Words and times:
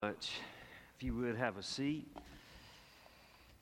much. 0.00 0.30
If 0.96 1.02
you 1.02 1.12
would 1.16 1.34
have 1.34 1.56
a 1.56 1.62
seat. 1.62 2.06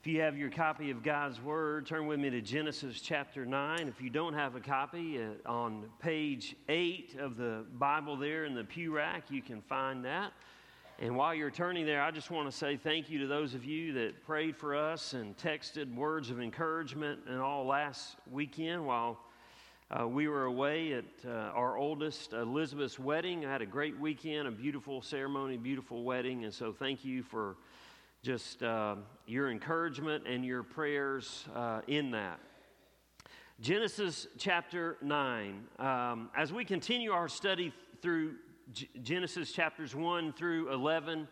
If 0.01 0.05
you 0.05 0.21
have 0.21 0.37
your 0.37 0.51
copy 0.51 0.91
of 0.91 1.01
God's 1.01 1.41
Word, 1.41 1.87
turn 1.87 2.05
with 2.05 2.19
me 2.19 2.29
to 2.29 2.41
Genesis 2.41 3.01
chapter 3.01 3.43
9. 3.43 3.87
If 3.87 3.99
you 3.99 4.11
don't 4.11 4.35
have 4.35 4.55
a 4.55 4.59
copy, 4.59 5.19
uh, 5.19 5.49
on 5.51 5.85
page 5.99 6.55
8 6.69 7.15
of 7.19 7.37
the 7.37 7.65
Bible 7.79 8.15
there 8.17 8.45
in 8.45 8.53
the 8.53 8.63
pew 8.63 8.95
rack, 8.95 9.23
you 9.31 9.41
can 9.41 9.63
find 9.63 10.05
that. 10.05 10.31
And 10.99 11.15
while 11.15 11.33
you're 11.33 11.49
turning 11.49 11.87
there, 11.87 12.03
I 12.03 12.11
just 12.11 12.29
want 12.29 12.51
to 12.51 12.55
say 12.55 12.77
thank 12.77 13.09
you 13.09 13.17
to 13.21 13.27
those 13.27 13.55
of 13.55 13.65
you 13.65 13.93
that 13.93 14.23
prayed 14.23 14.55
for 14.55 14.75
us 14.75 15.13
and 15.13 15.35
texted 15.37 15.91
words 15.95 16.29
of 16.29 16.39
encouragement 16.39 17.21
and 17.27 17.39
all 17.39 17.65
last 17.65 18.15
weekend 18.29 18.85
while 18.85 19.17
uh, 19.89 20.05
we 20.05 20.27
were 20.27 20.45
away 20.45 20.91
at 20.91 21.05
uh, 21.25 21.29
our 21.29 21.77
oldest, 21.77 22.33
Elizabeth's 22.33 22.99
wedding. 22.99 23.45
I 23.45 23.51
had 23.51 23.61
a 23.61 23.65
great 23.65 23.97
weekend, 23.97 24.45
a 24.45 24.51
beautiful 24.51 25.01
ceremony, 25.01 25.55
beautiful 25.55 26.03
wedding. 26.03 26.43
And 26.43 26.53
so, 26.53 26.73
thank 26.73 27.05
you 27.05 27.23
for 27.23 27.55
just 28.21 28.63
uh, 28.63 28.95
your 29.25 29.49
encouragement 29.49 30.27
and 30.27 30.43
your 30.43 30.61
prayers 30.61 31.45
uh, 31.55 31.79
in 31.87 32.11
that. 32.11 32.41
Genesis 33.61 34.27
chapter 34.37 34.97
9. 35.01 35.63
Um, 35.79 36.29
as 36.35 36.51
we 36.51 36.65
continue 36.65 37.11
our 37.11 37.29
study 37.29 37.71
through 38.01 38.35
G- 38.73 38.89
Genesis 39.01 39.53
chapters 39.53 39.95
1 39.95 40.33
through 40.33 40.73
11, 40.73 41.29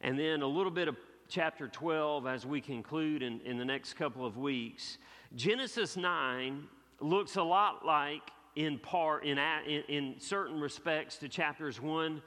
and 0.00 0.16
then 0.16 0.42
a 0.42 0.46
little 0.46 0.70
bit 0.70 0.86
of 0.86 0.96
chapter 1.28 1.66
12 1.66 2.28
as 2.28 2.46
we 2.46 2.60
conclude 2.60 3.24
in, 3.24 3.40
in 3.40 3.58
the 3.58 3.64
next 3.64 3.94
couple 3.94 4.24
of 4.24 4.36
weeks, 4.36 4.98
Genesis 5.34 5.96
9 5.96 6.68
looks 7.00 7.36
a 7.36 7.42
lot 7.42 7.84
like, 7.84 8.22
in 8.54 8.78
part, 8.78 9.24
in, 9.24 9.38
in, 9.38 9.82
in 9.88 10.14
certain 10.18 10.60
respects, 10.60 11.16
to 11.18 11.28
chapters 11.28 11.80
1, 11.80 12.22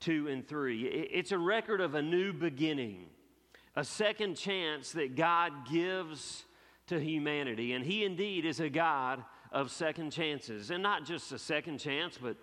2, 0.00 0.28
and 0.28 0.46
3. 0.46 0.82
It's 0.84 1.32
a 1.32 1.38
record 1.38 1.80
of 1.80 1.94
a 1.94 2.02
new 2.02 2.32
beginning, 2.32 3.06
a 3.76 3.84
second 3.84 4.36
chance 4.36 4.92
that 4.92 5.16
God 5.16 5.52
gives 5.70 6.44
to 6.88 7.00
humanity. 7.00 7.72
And 7.72 7.84
He 7.84 8.04
indeed 8.04 8.44
is 8.44 8.60
a 8.60 8.68
God 8.68 9.24
of 9.50 9.70
second 9.70 10.10
chances. 10.10 10.70
And 10.70 10.82
not 10.82 11.04
just 11.04 11.32
a 11.32 11.38
second 11.38 11.78
chance, 11.78 12.18
but 12.20 12.36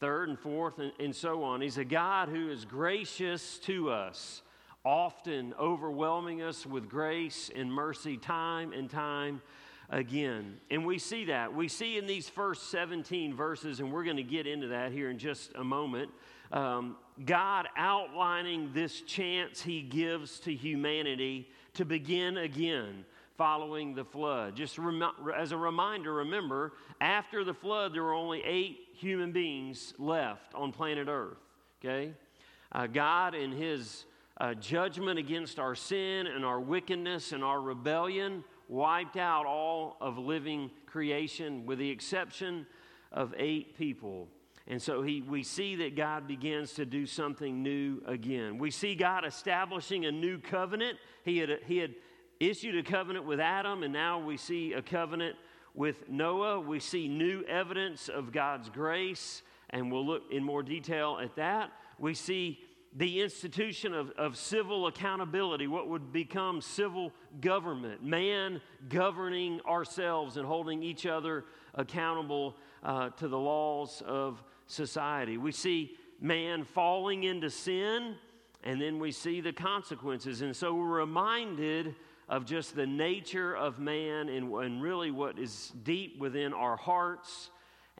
third 0.00 0.28
and 0.28 0.38
fourth 0.38 0.78
and, 0.78 0.92
and 0.98 1.14
so 1.14 1.42
on. 1.42 1.60
He's 1.60 1.78
a 1.78 1.84
God 1.84 2.28
who 2.28 2.50
is 2.50 2.64
gracious 2.64 3.58
to 3.60 3.90
us, 3.90 4.42
often 4.84 5.54
overwhelming 5.58 6.42
us 6.42 6.66
with 6.66 6.88
grace 6.88 7.50
and 7.54 7.72
mercy 7.72 8.16
time 8.16 8.72
and 8.72 8.88
time 8.88 9.42
again. 9.90 10.58
And 10.70 10.84
we 10.84 10.98
see 10.98 11.26
that. 11.26 11.54
We 11.54 11.68
see 11.68 11.98
in 11.98 12.06
these 12.06 12.28
first 12.28 12.70
17 12.70 13.34
verses, 13.34 13.80
and 13.80 13.92
we're 13.92 14.04
going 14.04 14.16
to 14.16 14.22
get 14.22 14.46
into 14.46 14.68
that 14.68 14.92
here 14.92 15.10
in 15.10 15.18
just 15.18 15.52
a 15.54 15.64
moment, 15.64 16.10
um, 16.52 16.96
God 17.24 17.68
outlining 17.76 18.72
this 18.72 19.00
chance 19.02 19.60
he 19.62 19.82
gives 19.82 20.40
to 20.40 20.54
humanity 20.54 21.48
to 21.74 21.84
begin 21.84 22.38
again 22.38 23.04
following 23.36 23.94
the 23.94 24.04
flood. 24.04 24.56
Just 24.56 24.78
rem- 24.78 25.02
as 25.36 25.52
a 25.52 25.56
reminder, 25.56 26.14
remember, 26.14 26.72
after 27.00 27.44
the 27.44 27.54
flood, 27.54 27.94
there 27.94 28.02
were 28.02 28.14
only 28.14 28.42
eight 28.44 28.78
human 28.94 29.30
beings 29.30 29.94
left 29.98 30.54
on 30.54 30.72
planet 30.72 31.06
Earth, 31.08 31.38
okay? 31.80 32.12
Uh, 32.72 32.86
God, 32.86 33.34
in 33.34 33.52
his 33.52 34.04
uh, 34.38 34.54
judgment 34.54 35.18
against 35.18 35.58
our 35.58 35.74
sin 35.74 36.26
and 36.26 36.44
our 36.44 36.60
wickedness 36.60 37.32
and 37.32 37.44
our 37.44 37.60
rebellion, 37.60 38.42
wiped 38.68 39.16
out 39.16 39.46
all 39.46 39.96
of 40.00 40.18
living 40.18 40.70
creation 40.86 41.66
with 41.66 41.78
the 41.78 41.90
exception 41.90 42.66
of 43.10 43.34
eight 43.36 43.76
people. 43.76 44.28
And 44.66 44.80
so 44.80 45.02
he, 45.02 45.22
we 45.22 45.42
see 45.42 45.76
that 45.76 45.96
God 45.96 46.28
begins 46.28 46.74
to 46.74 46.84
do 46.84 47.06
something 47.06 47.62
new 47.62 48.02
again. 48.04 48.58
We 48.58 48.70
see 48.70 48.94
God 48.94 49.24
establishing 49.24 50.04
a 50.04 50.12
new 50.12 50.38
covenant. 50.38 50.98
He 51.24 51.38
had, 51.38 51.60
he 51.66 51.78
had 51.78 51.94
issued 52.38 52.76
a 52.76 52.82
covenant 52.82 53.24
with 53.24 53.40
Adam, 53.40 53.82
and 53.82 53.92
now 53.92 54.20
we 54.20 54.36
see 54.36 54.74
a 54.74 54.82
covenant 54.82 55.36
with 55.74 56.08
Noah. 56.10 56.60
We 56.60 56.80
see 56.80 57.08
new 57.08 57.44
evidence 57.44 58.10
of 58.10 58.30
God's 58.30 58.68
grace, 58.68 59.42
and 59.70 59.90
we'll 59.90 60.06
look 60.06 60.24
in 60.30 60.44
more 60.44 60.62
detail 60.62 61.18
at 61.22 61.34
that. 61.36 61.72
We 61.98 62.12
see 62.12 62.60
the 62.98 63.20
institution 63.20 63.94
of, 63.94 64.10
of 64.18 64.36
civil 64.36 64.88
accountability, 64.88 65.68
what 65.68 65.88
would 65.88 66.12
become 66.12 66.60
civil 66.60 67.12
government, 67.40 68.02
man 68.02 68.60
governing 68.88 69.60
ourselves 69.60 70.36
and 70.36 70.44
holding 70.44 70.82
each 70.82 71.06
other 71.06 71.44
accountable 71.74 72.56
uh, 72.82 73.10
to 73.10 73.28
the 73.28 73.38
laws 73.38 74.02
of 74.04 74.42
society. 74.66 75.38
We 75.38 75.52
see 75.52 75.96
man 76.20 76.64
falling 76.64 77.22
into 77.22 77.50
sin, 77.50 78.16
and 78.64 78.82
then 78.82 78.98
we 78.98 79.12
see 79.12 79.40
the 79.40 79.52
consequences. 79.52 80.42
And 80.42 80.54
so 80.54 80.74
we're 80.74 80.98
reminded 80.98 81.94
of 82.28 82.46
just 82.46 82.74
the 82.74 82.86
nature 82.86 83.54
of 83.56 83.78
man 83.78 84.28
and, 84.28 84.52
and 84.52 84.82
really 84.82 85.12
what 85.12 85.38
is 85.38 85.72
deep 85.84 86.18
within 86.18 86.52
our 86.52 86.76
hearts 86.76 87.50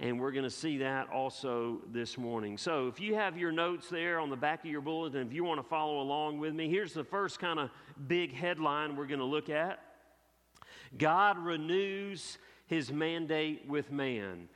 and 0.00 0.20
we're 0.20 0.30
going 0.30 0.44
to 0.44 0.50
see 0.50 0.78
that 0.78 1.08
also 1.10 1.78
this 1.92 2.16
morning. 2.16 2.56
So, 2.56 2.86
if 2.86 3.00
you 3.00 3.16
have 3.16 3.36
your 3.36 3.50
notes 3.50 3.88
there 3.88 4.20
on 4.20 4.30
the 4.30 4.36
back 4.36 4.64
of 4.64 4.70
your 4.70 4.80
bulletin, 4.80 5.20
and 5.20 5.30
if 5.30 5.34
you 5.34 5.42
want 5.42 5.58
to 5.58 5.68
follow 5.68 6.00
along 6.00 6.38
with 6.38 6.54
me, 6.54 6.68
here's 6.68 6.92
the 6.92 7.04
first 7.04 7.40
kind 7.40 7.58
of 7.58 7.70
big 8.06 8.32
headline 8.32 8.96
we're 8.96 9.06
going 9.06 9.18
to 9.18 9.24
look 9.26 9.50
at 9.50 9.80
God 10.96 11.38
renews 11.38 12.38
his 12.66 12.92
mandate 12.92 13.68
with 13.68 13.90
man. 13.90 14.48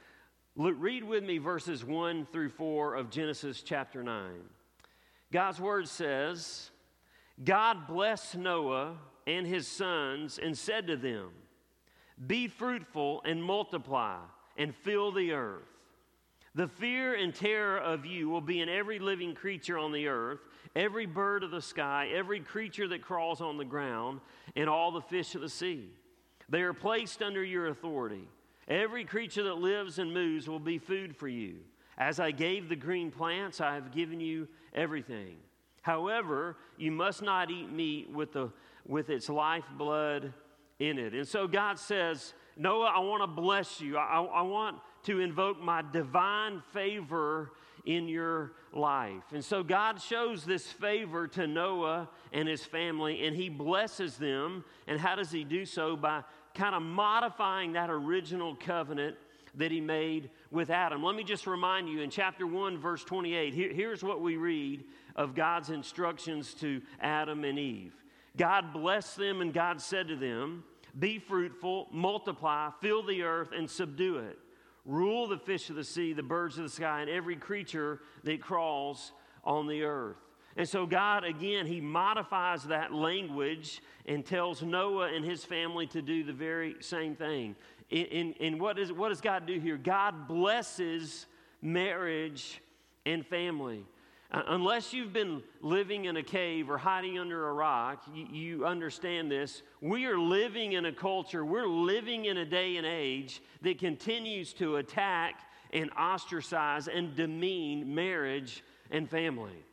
Look, 0.55 0.77
read 0.79 1.03
with 1.03 1.25
me 1.25 1.39
verses 1.39 1.85
1 1.85 2.27
through 2.27 2.51
4 2.51 2.95
of 2.95 3.11
Genesis 3.11 3.63
chapter 3.63 4.03
9. 4.03 4.33
God's 5.33 5.61
word 5.61 5.89
says, 5.89 6.71
God 7.43 7.87
blessed 7.87 8.37
Noah 8.37 8.97
and 9.27 9.47
his 9.47 9.67
sons 9.67 10.39
and 10.39 10.57
said 10.57 10.87
to 10.89 10.97
them, 10.97 11.31
Be 12.27 12.49
fruitful 12.49 13.23
and 13.25 13.43
multiply 13.43 14.19
and 14.57 14.75
fill 14.75 15.13
the 15.13 15.33
earth. 15.33 15.63
The 16.55 16.69
fear 16.69 17.15
and 17.15 17.35
terror 17.35 17.79
of 17.79 18.05
you 18.05 18.29
will 18.29 18.43
be 18.43 18.61
in 18.61 18.69
every 18.69 18.99
living 18.99 19.35
creature 19.35 19.79
on 19.79 19.93
the 19.93 20.09
earth, 20.09 20.41
every 20.77 21.07
bird 21.07 21.43
of 21.45 21.51
the 21.51 21.63
sky, 21.63 22.11
every 22.15 22.41
creature 22.41 22.87
that 22.89 23.03
crawls 23.03 23.41
on 23.41 23.57
the 23.57 23.65
ground, 23.65 24.21
and 24.55 24.69
all 24.69 24.93
the 24.93 25.01
fish 25.01 25.35
of 25.35 25.41
the 25.41 25.49
sea. 25.49 25.89
They 26.51 26.61
are 26.61 26.75
placed 26.75 27.23
under 27.23 27.43
your 27.43 27.69
authority. 27.69 28.29
Every 28.69 29.05
creature 29.05 29.45
that 29.45 29.55
lives 29.55 29.99
and 29.99 30.13
moves 30.13 30.47
will 30.47 30.61
be 30.61 30.79
food 30.79 31.17
for 31.17 31.29
you. 31.29 31.57
As 31.97 32.21
I 32.21 32.31
gave 32.31 32.69
the 32.69 32.77
green 32.77 33.11
plants, 33.11 33.61
I 33.61 33.75
have 33.75 33.93
given 33.93 34.21
you 34.21 34.49
everything. 34.75 35.37
However, 35.81 36.57
you 36.77 36.93
must 36.93 37.23
not 37.23 37.51
eat 37.51 37.71
meat 37.71 38.11
with, 38.11 38.33
the, 38.33 38.51
with 38.87 39.11
its 39.11 39.29
lifeblood 39.29 40.33
in 40.79 40.99
it. 40.99 41.13
And 41.15 41.27
so 41.27 41.49
God 41.49 41.79
says, 41.79 42.35
Noah, 42.57 42.93
I 42.95 43.01
want 43.01 43.23
to 43.23 43.27
bless 43.27 43.81
you. 43.81 43.97
I, 43.97 44.23
I 44.23 44.43
want 44.43 44.77
to 45.05 45.21
invoke 45.21 45.61
my 45.61 45.83
divine 45.93 46.63
favor 46.73 47.53
in 47.85 48.09
your 48.09 48.53
life. 48.73 49.25
And 49.33 49.45
so 49.45 49.63
God 49.63 50.01
shows 50.01 50.45
this 50.45 50.67
favor 50.67 51.27
to 51.29 51.47
Noah 51.47 52.09
and 52.33 52.49
his 52.49 52.65
family, 52.65 53.27
and 53.27 53.35
he 53.35 53.49
blesses 53.49 54.17
them. 54.17 54.65
And 54.87 55.01
how 55.01 55.17
does 55.17 55.31
he 55.31 55.45
do 55.45 55.67
so? 55.67 55.97
By 55.97 56.23
kind 56.55 56.75
of 56.75 56.83
modifying 56.83 57.73
that 57.73 57.91
original 57.91 58.55
covenant 58.55 59.17
that 59.55 59.71
he 59.71 59.81
made 59.81 60.31
with 60.51 60.71
Adam. 60.71 61.03
Let 61.03 61.15
me 61.15 61.25
just 61.25 61.47
remind 61.47 61.89
you 61.89 62.01
in 62.01 62.11
chapter 62.11 62.47
1, 62.47 62.79
verse 62.79 63.05
28, 63.05 63.53
here, 63.53 63.73
here's 63.73 64.03
what 64.03 64.21
we 64.21 64.37
read 64.37 64.85
of 65.17 65.35
God's 65.35 65.71
instructions 65.71 66.55
to 66.55 66.81
Adam 67.01 67.45
and 67.45 67.59
Eve. 67.59 67.93
God 68.37 68.73
blessed 68.73 69.17
them, 69.17 69.43
and 69.43 69.53
God 69.53 69.81
said 69.81 70.09
to 70.09 70.17
them, 70.17 70.65
be 70.99 71.19
fruitful, 71.19 71.89
multiply, 71.93 72.71
fill 72.81 73.03
the 73.03 73.23
earth, 73.23 73.51
and 73.57 73.69
subdue 73.69 74.19
it. 74.19 74.39
Rule 74.85 75.29
the 75.29 75.39
fish 75.39 75.71
of 75.71 75.77
the 75.77 75.85
sea, 75.85 76.13
the 76.13 76.23
birds 76.23 76.59
of 76.59 76.65
the 76.65 76.71
sky, 76.71 77.01
and 77.01 77.11
every 77.11 77.37
creature 77.37 78.01
that 78.25 78.41
crawls 78.41 79.13
on 79.45 79.67
the 79.69 79.85
earth. 79.85 80.17
And 80.57 80.69
so, 80.69 80.85
God, 80.87 81.25
again, 81.25 81.67
He 81.67 81.81
modifies 81.81 82.65
that 82.65 82.93
language 82.93 83.81
and 84.07 84.25
tells 84.25 84.63
Noah 84.63 85.13
and 85.15 85.25
his 85.25 85.45
family 85.45 85.87
to 85.89 86.03
do 86.03 86.25
the 86.25 86.33
very 86.33 86.77
same 86.81 87.15
thing. 87.15 87.57
And 87.91 88.61
what, 88.61 88.79
is, 88.79 88.93
what 88.93 89.11
does 89.11 89.21
God 89.21 89.47
do 89.47 89.59
here? 89.61 89.77
God 89.77 90.27
blesses 90.27 91.27
marriage 91.61 92.61
and 93.07 93.27
family. 93.27 93.85
Uh, 94.33 94.43
unless 94.49 94.95
you've 94.95 95.13
been 95.13 95.43
living 95.61 96.07
in 96.07 96.17
a 96.17 96.23
cave 96.23 96.71
or 96.71 96.79
hiding 96.79 97.19
under 97.19 97.49
a 97.49 97.53
rock, 97.53 98.03
you, 98.15 98.27
you, 98.31 98.67
understand 98.67 99.31
this. 99.31 99.63
We 99.83 100.07
are 100.07 100.19
living 100.19 100.73
in 100.73 100.87
a 100.87 100.93
culture, 100.93 101.45
we're 101.45 101.67
living 101.67 102.25
in 102.25 102.39
a 102.39 102.45
day 102.47 102.79
and 102.79 102.87
age 102.87 103.43
that 103.61 103.79
continues 103.79 104.55
to 104.55 104.77
attack 104.77 105.43
and 105.73 105.91
ostracize 105.99 106.89
and 106.89 107.15
demean 107.15 107.95
marriage 107.95 108.65
and 108.91 109.09
family. 109.09 109.65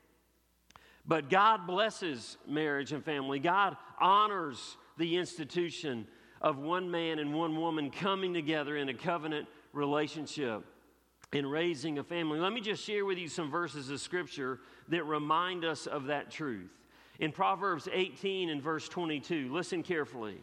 But 1.05 1.29
God 1.29 1.65
blesses 1.65 2.37
marriage 2.45 2.91
and 2.91 3.03
family, 3.03 3.39
God 3.39 3.77
honors 3.99 4.75
the 4.97 5.15
institution 5.15 6.05
of 6.41 6.57
one 6.57 6.91
man 6.91 7.19
and 7.19 7.33
one 7.33 7.55
woman 7.55 7.91
coming 7.91 8.33
together 8.33 8.75
in 8.75 8.89
a 8.89 8.93
covenant 8.93 9.47
relationship. 9.71 10.65
In 11.33 11.45
raising 11.45 11.99
a 11.99 12.03
family. 12.03 12.39
Let 12.39 12.53
me 12.53 12.61
just 12.61 12.83
share 12.83 13.05
with 13.05 13.17
you 13.17 13.27
some 13.27 13.51
verses 13.51 13.89
of 13.89 13.99
scripture 13.99 14.59
that 14.87 15.03
remind 15.05 15.63
us 15.63 15.85
of 15.85 16.05
that 16.05 16.31
truth. 16.31 16.71
In 17.19 17.31
Proverbs 17.31 17.87
18 17.91 18.49
and 18.49 18.61
verse 18.61 18.89
22, 18.89 19.53
listen 19.53 19.83
carefully. 19.83 20.41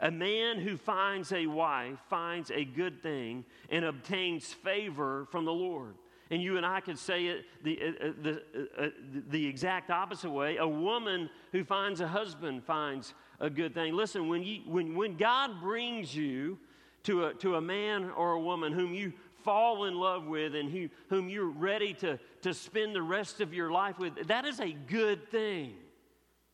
A 0.00 0.10
man 0.10 0.58
who 0.58 0.76
finds 0.76 1.32
a 1.32 1.46
wife 1.46 1.98
finds 2.08 2.50
a 2.50 2.64
good 2.64 3.02
thing 3.02 3.44
and 3.70 3.84
obtains 3.84 4.52
favor 4.52 5.26
from 5.30 5.44
the 5.44 5.52
Lord. 5.52 5.94
And 6.30 6.42
you 6.42 6.56
and 6.56 6.64
I 6.64 6.80
could 6.80 6.98
say 6.98 7.26
it 7.26 7.44
the, 7.64 7.78
uh, 7.82 8.06
uh 8.06 8.12
the, 8.22 8.42
uh, 8.54 8.84
uh, 8.84 8.88
the 9.30 9.46
exact 9.46 9.90
opposite 9.90 10.30
way. 10.30 10.56
A 10.56 10.68
woman 10.68 11.28
who 11.52 11.64
finds 11.64 12.00
a 12.00 12.08
husband 12.08 12.64
finds 12.64 13.14
a 13.40 13.50
good 13.50 13.74
thing. 13.74 13.94
Listen, 13.94 14.28
when, 14.28 14.42
you, 14.42 14.60
when, 14.66 14.94
when 14.94 15.16
God 15.16 15.60
brings 15.60 16.14
you 16.14 16.58
to 17.04 17.26
a, 17.26 17.34
to 17.34 17.56
a 17.56 17.60
man 17.60 18.10
or 18.10 18.32
a 18.32 18.40
woman 18.40 18.72
whom 18.72 18.94
you 18.94 19.12
fall 19.44 19.84
in 19.84 19.94
love 19.94 20.26
with 20.26 20.54
and 20.54 20.70
who, 20.70 20.88
whom 21.08 21.28
you're 21.28 21.50
ready 21.50 21.94
to, 21.94 22.18
to 22.42 22.54
spend 22.54 22.94
the 22.94 23.02
rest 23.02 23.40
of 23.40 23.54
your 23.54 23.70
life 23.70 23.98
with, 23.98 24.28
that 24.28 24.44
is 24.44 24.60
a 24.60 24.72
good 24.72 25.28
thing. 25.30 25.74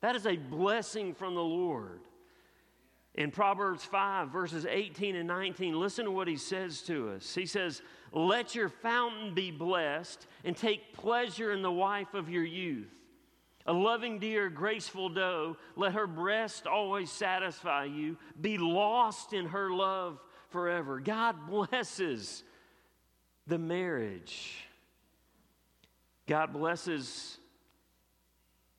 That 0.02 0.16
is 0.16 0.26
a 0.26 0.36
blessing 0.36 1.14
from 1.14 1.34
the 1.34 1.42
Lord. 1.42 2.00
In 3.14 3.30
Proverbs 3.30 3.82
5, 3.84 4.28
verses 4.28 4.66
18 4.68 5.16
and 5.16 5.26
19, 5.26 5.80
listen 5.80 6.04
to 6.04 6.10
what 6.10 6.28
he 6.28 6.36
says 6.36 6.82
to 6.82 7.10
us. 7.10 7.34
He 7.34 7.46
says, 7.46 7.80
Let 8.12 8.54
your 8.54 8.68
fountain 8.68 9.34
be 9.34 9.50
blessed 9.50 10.26
and 10.44 10.54
take 10.54 10.92
pleasure 10.92 11.52
in 11.52 11.62
the 11.62 11.72
wife 11.72 12.12
of 12.12 12.28
your 12.28 12.44
youth. 12.44 12.92
A 13.64 13.72
loving 13.72 14.18
deer, 14.18 14.48
graceful 14.48 15.08
doe, 15.08 15.56
let 15.74 15.94
her 15.94 16.06
breast 16.06 16.66
always 16.66 17.10
satisfy 17.10 17.84
you. 17.84 18.16
Be 18.40 18.58
lost 18.58 19.32
in 19.32 19.46
her 19.46 19.70
love 19.70 20.20
forever. 20.50 21.00
God 21.00 21.48
blesses 21.48 22.44
the 23.46 23.58
marriage. 23.58 24.66
God 26.26 26.52
blesses 26.52 27.38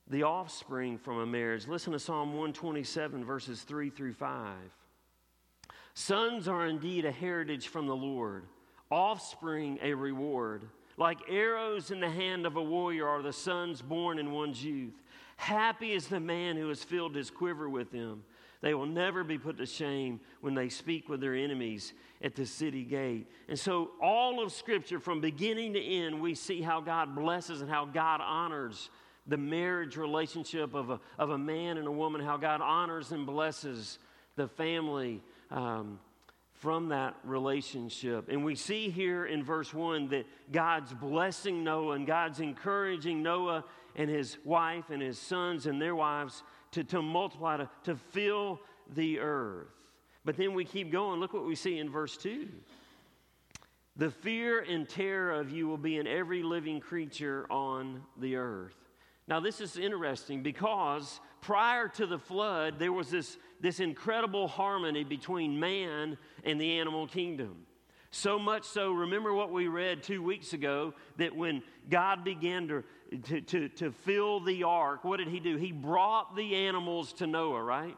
the 0.09 0.23
offspring 0.23 0.97
from 0.97 1.19
a 1.19 1.25
marriage. 1.25 1.67
Listen 1.67 1.93
to 1.93 1.99
Psalm 1.99 2.29
127, 2.29 3.23
verses 3.23 3.61
3 3.61 3.89
through 3.89 4.13
5. 4.13 4.55
Sons 5.93 6.47
are 6.47 6.67
indeed 6.67 7.05
a 7.05 7.11
heritage 7.11 7.69
from 7.69 7.87
the 7.87 7.95
Lord, 7.95 8.43
offspring 8.91 9.79
a 9.81 9.93
reward. 9.93 10.63
Like 10.97 11.17
arrows 11.29 11.91
in 11.91 11.99
the 11.99 12.09
hand 12.09 12.45
of 12.45 12.55
a 12.55 12.61
warrior 12.61 13.07
are 13.07 13.21
the 13.21 13.33
sons 13.33 13.81
born 13.81 14.19
in 14.19 14.31
one's 14.31 14.63
youth. 14.63 14.93
Happy 15.37 15.93
is 15.93 16.07
the 16.07 16.19
man 16.19 16.55
who 16.55 16.69
has 16.69 16.83
filled 16.83 17.15
his 17.15 17.29
quiver 17.29 17.69
with 17.69 17.91
them. 17.91 18.23
They 18.61 18.73
will 18.73 18.85
never 18.85 19.23
be 19.23 19.37
put 19.37 19.57
to 19.57 19.65
shame 19.65 20.19
when 20.41 20.55
they 20.55 20.69
speak 20.69 21.09
with 21.09 21.21
their 21.21 21.35
enemies 21.35 21.93
at 22.23 22.35
the 22.35 22.45
city 22.45 22.83
gate. 22.83 23.27
And 23.47 23.57
so, 23.57 23.91
all 24.01 24.41
of 24.41 24.51
Scripture, 24.51 24.99
from 24.99 25.21
beginning 25.21 25.73
to 25.73 25.83
end, 25.83 26.19
we 26.19 26.33
see 26.33 26.61
how 26.61 26.81
God 26.81 27.15
blesses 27.15 27.61
and 27.61 27.69
how 27.69 27.85
God 27.85 28.19
honors 28.21 28.89
the 29.27 29.37
marriage 29.37 29.97
relationship 29.97 30.73
of 30.73 30.89
a, 30.89 30.99
of 31.19 31.31
a 31.31 31.37
man 31.37 31.77
and 31.77 31.87
a 31.87 31.91
woman, 31.91 32.21
how 32.21 32.37
God 32.37 32.61
honors 32.61 33.11
and 33.11 33.25
blesses 33.25 33.99
the 34.35 34.47
family 34.47 35.21
um, 35.51 35.99
from 36.53 36.89
that 36.89 37.15
relationship. 37.23 38.29
And 38.29 38.43
we 38.43 38.55
see 38.55 38.89
here 38.89 39.25
in 39.25 39.43
verse 39.43 39.73
1 39.73 40.09
that 40.09 40.25
God's 40.51 40.93
blessing 40.93 41.63
Noah 41.63 41.93
and 41.93 42.07
God's 42.07 42.39
encouraging 42.39 43.21
Noah 43.21 43.63
and 43.95 44.09
his 44.09 44.37
wife 44.43 44.89
and 44.89 45.01
his 45.01 45.19
sons 45.19 45.65
and 45.65 45.81
their 45.81 45.95
wives 45.95 46.43
to, 46.77 46.83
to 46.83 47.01
multiply, 47.01 47.57
to, 47.57 47.69
to 47.85 47.95
fill 47.95 48.59
the 48.93 49.19
earth. 49.19 49.67
But 50.23 50.37
then 50.37 50.53
we 50.53 50.63
keep 50.63 50.91
going. 50.91 51.19
Look 51.19 51.33
what 51.33 51.45
we 51.45 51.55
see 51.55 51.79
in 51.79 51.89
verse 51.89 52.15
2. 52.17 52.47
The 53.95 54.11
fear 54.11 54.59
and 54.59 54.87
terror 54.87 55.39
of 55.39 55.49
you 55.49 55.67
will 55.67 55.79
be 55.79 55.97
in 55.97 56.05
every 56.05 56.43
living 56.43 56.79
creature 56.79 57.47
on 57.49 58.03
the 58.17 58.35
earth. 58.35 58.75
Now, 59.27 59.39
this 59.39 59.59
is 59.59 59.77
interesting 59.77 60.43
because 60.43 61.19
prior 61.41 61.87
to 61.89 62.05
the 62.05 62.19
flood, 62.19 62.77
there 62.77 62.93
was 62.93 63.09
this, 63.09 63.37
this 63.59 63.79
incredible 63.79 64.47
harmony 64.47 65.03
between 65.03 65.59
man 65.59 66.15
and 66.43 66.61
the 66.61 66.77
animal 66.77 67.07
kingdom. 67.07 67.65
So 68.11 68.37
much 68.37 68.65
so, 68.65 68.91
remember 68.91 69.33
what 69.33 69.51
we 69.51 69.67
read 69.67 70.03
two 70.03 70.21
weeks 70.21 70.53
ago 70.53 70.93
that 71.17 71.35
when 71.35 71.63
God 71.89 72.23
began 72.23 72.67
to, 72.67 72.83
to, 73.25 73.41
to, 73.41 73.69
to 73.69 73.91
fill 73.91 74.39
the 74.39 74.63
ark, 74.63 75.03
what 75.03 75.17
did 75.17 75.27
he 75.27 75.39
do? 75.39 75.57
He 75.57 75.71
brought 75.71 76.35
the 76.35 76.55
animals 76.55 77.13
to 77.13 77.27
Noah, 77.27 77.63
right? 77.63 77.97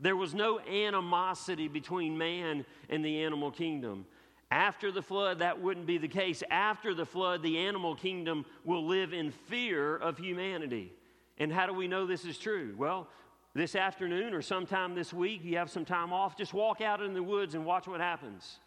There 0.00 0.16
was 0.16 0.34
no 0.34 0.60
animosity 0.60 1.68
between 1.68 2.16
man 2.16 2.64
and 2.88 3.04
the 3.04 3.22
animal 3.24 3.50
kingdom. 3.50 4.06
After 4.50 4.90
the 4.90 5.02
flood, 5.02 5.40
that 5.40 5.60
wouldn't 5.60 5.86
be 5.86 5.98
the 5.98 6.08
case. 6.08 6.42
After 6.50 6.94
the 6.94 7.04
flood, 7.04 7.42
the 7.42 7.58
animal 7.58 7.94
kingdom 7.94 8.46
will 8.64 8.86
live 8.86 9.12
in 9.12 9.30
fear 9.30 9.96
of 9.96 10.16
humanity. 10.16 10.92
And 11.38 11.52
how 11.52 11.66
do 11.66 11.74
we 11.74 11.88
know 11.88 12.06
this 12.06 12.24
is 12.24 12.38
true? 12.38 12.74
Well, 12.78 13.08
this 13.54 13.74
afternoon 13.74 14.34
or 14.34 14.40
sometime 14.40 14.94
this 14.94 15.12
week, 15.12 15.44
you 15.44 15.56
have 15.58 15.70
some 15.70 15.84
time 15.84 16.12
off, 16.12 16.36
just 16.36 16.54
walk 16.54 16.80
out 16.80 17.02
in 17.02 17.12
the 17.12 17.22
woods 17.22 17.54
and 17.54 17.66
watch 17.66 17.86
what 17.86 18.00
happens. 18.00 18.58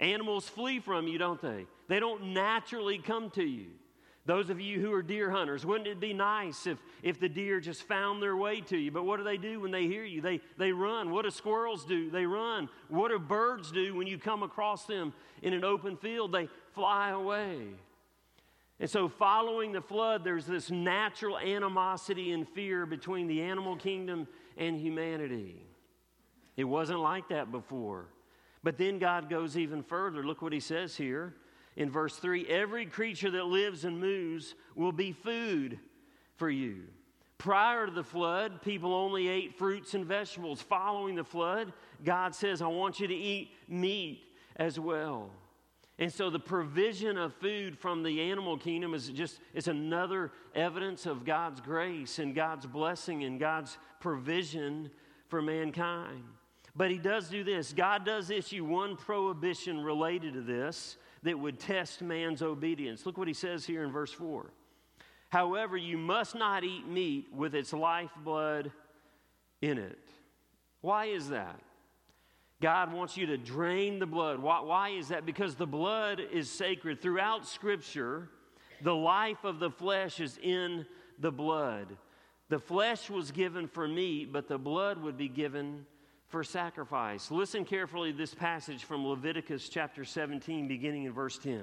Animals 0.00 0.48
flee 0.48 0.80
from 0.80 1.08
you, 1.08 1.18
don't 1.18 1.40
they? 1.40 1.66
They 1.88 1.98
don't 1.98 2.34
naturally 2.34 2.98
come 2.98 3.30
to 3.30 3.44
you. 3.44 3.68
Those 4.26 4.48
of 4.48 4.58
you 4.58 4.80
who 4.80 4.90
are 4.94 5.02
deer 5.02 5.30
hunters, 5.30 5.66
wouldn't 5.66 5.86
it 5.86 6.00
be 6.00 6.14
nice 6.14 6.66
if, 6.66 6.78
if 7.02 7.20
the 7.20 7.28
deer 7.28 7.60
just 7.60 7.82
found 7.82 8.22
their 8.22 8.36
way 8.36 8.62
to 8.62 8.76
you? 8.76 8.90
But 8.90 9.04
what 9.04 9.18
do 9.18 9.24
they 9.24 9.36
do 9.36 9.60
when 9.60 9.70
they 9.70 9.86
hear 9.86 10.04
you? 10.04 10.22
They, 10.22 10.40
they 10.56 10.72
run. 10.72 11.10
What 11.10 11.24
do 11.24 11.30
squirrels 11.30 11.84
do? 11.84 12.10
They 12.10 12.24
run. 12.24 12.70
What 12.88 13.10
do 13.10 13.18
birds 13.18 13.70
do 13.70 13.94
when 13.94 14.06
you 14.06 14.16
come 14.16 14.42
across 14.42 14.86
them 14.86 15.12
in 15.42 15.52
an 15.52 15.62
open 15.62 15.98
field? 15.98 16.32
They 16.32 16.48
fly 16.72 17.10
away. 17.10 17.66
And 18.80 18.88
so, 18.88 19.08
following 19.08 19.72
the 19.72 19.82
flood, 19.82 20.24
there's 20.24 20.46
this 20.46 20.70
natural 20.70 21.38
animosity 21.38 22.32
and 22.32 22.48
fear 22.48 22.86
between 22.86 23.26
the 23.26 23.42
animal 23.42 23.76
kingdom 23.76 24.26
and 24.56 24.80
humanity. 24.80 25.66
It 26.56 26.64
wasn't 26.64 27.00
like 27.00 27.28
that 27.28 27.52
before. 27.52 28.06
But 28.62 28.78
then 28.78 28.98
God 28.98 29.28
goes 29.28 29.58
even 29.58 29.82
further. 29.82 30.24
Look 30.24 30.40
what 30.40 30.54
he 30.54 30.60
says 30.60 30.96
here 30.96 31.34
in 31.76 31.90
verse 31.90 32.16
3 32.16 32.46
every 32.46 32.86
creature 32.86 33.30
that 33.30 33.46
lives 33.46 33.84
and 33.84 34.00
moves 34.00 34.54
will 34.74 34.92
be 34.92 35.12
food 35.12 35.78
for 36.36 36.50
you. 36.50 36.82
Prior 37.38 37.86
to 37.86 37.92
the 37.92 38.04
flood, 38.04 38.62
people 38.62 38.94
only 38.94 39.28
ate 39.28 39.58
fruits 39.58 39.94
and 39.94 40.06
vegetables. 40.06 40.62
Following 40.62 41.14
the 41.14 41.24
flood, 41.24 41.72
God 42.04 42.34
says, 42.34 42.62
I 42.62 42.68
want 42.68 43.00
you 43.00 43.06
to 43.06 43.14
eat 43.14 43.50
meat 43.68 44.22
as 44.56 44.78
well. 44.78 45.30
And 45.98 46.12
so 46.12 46.28
the 46.28 46.40
provision 46.40 47.16
of 47.16 47.34
food 47.34 47.78
from 47.78 48.02
the 48.02 48.20
animal 48.20 48.56
kingdom 48.56 48.94
is 48.94 49.08
just 49.10 49.40
it's 49.52 49.68
another 49.68 50.32
evidence 50.54 51.06
of 51.06 51.24
God's 51.24 51.60
grace 51.60 52.18
and 52.18 52.34
God's 52.34 52.66
blessing 52.66 53.24
and 53.24 53.38
God's 53.38 53.78
provision 54.00 54.90
for 55.28 55.40
mankind. 55.40 56.24
But 56.74 56.90
he 56.90 56.98
does 56.98 57.28
do 57.28 57.44
this. 57.44 57.72
God 57.72 58.04
does 58.04 58.30
issue 58.30 58.64
one 58.64 58.96
prohibition 58.96 59.84
related 59.84 60.34
to 60.34 60.40
this, 60.40 60.96
that 61.24 61.38
would 61.38 61.58
test 61.58 62.02
man's 62.02 62.42
obedience. 62.42 63.04
Look 63.04 63.18
what 63.18 63.28
he 63.28 63.34
says 63.34 63.66
here 63.66 63.82
in 63.82 63.90
verse 63.90 64.12
4. 64.12 64.50
However, 65.30 65.76
you 65.76 65.98
must 65.98 66.34
not 66.34 66.62
eat 66.62 66.86
meat 66.86 67.26
with 67.34 67.54
its 67.54 67.72
lifeblood 67.72 68.70
in 69.60 69.78
it. 69.78 69.98
Why 70.80 71.06
is 71.06 71.30
that? 71.30 71.58
God 72.60 72.92
wants 72.92 73.16
you 73.16 73.26
to 73.26 73.36
drain 73.36 73.98
the 73.98 74.06
blood. 74.06 74.38
Why, 74.38 74.60
why, 74.60 74.90
is 74.90 75.08
that? 75.08 75.26
Because 75.26 75.54
the 75.54 75.66
blood 75.66 76.20
is 76.32 76.50
sacred. 76.50 77.02
Throughout 77.02 77.46
Scripture, 77.46 78.28
the 78.82 78.94
life 78.94 79.44
of 79.44 79.58
the 79.58 79.70
flesh 79.70 80.20
is 80.20 80.38
in 80.42 80.86
the 81.18 81.32
blood. 81.32 81.96
The 82.50 82.58
flesh 82.58 83.10
was 83.10 83.32
given 83.32 83.66
for 83.66 83.88
meat, 83.88 84.32
but 84.32 84.46
the 84.46 84.58
blood 84.58 85.02
would 85.02 85.16
be 85.16 85.28
given 85.28 85.86
for 86.28 86.42
sacrifice. 86.44 87.30
Listen 87.30 87.64
carefully 87.64 88.12
to 88.12 88.18
this 88.18 88.34
passage 88.34 88.84
from 88.84 89.06
Leviticus 89.06 89.68
chapter 89.68 90.04
17, 90.04 90.66
beginning 90.68 91.04
in 91.04 91.12
verse 91.12 91.38
10. 91.38 91.62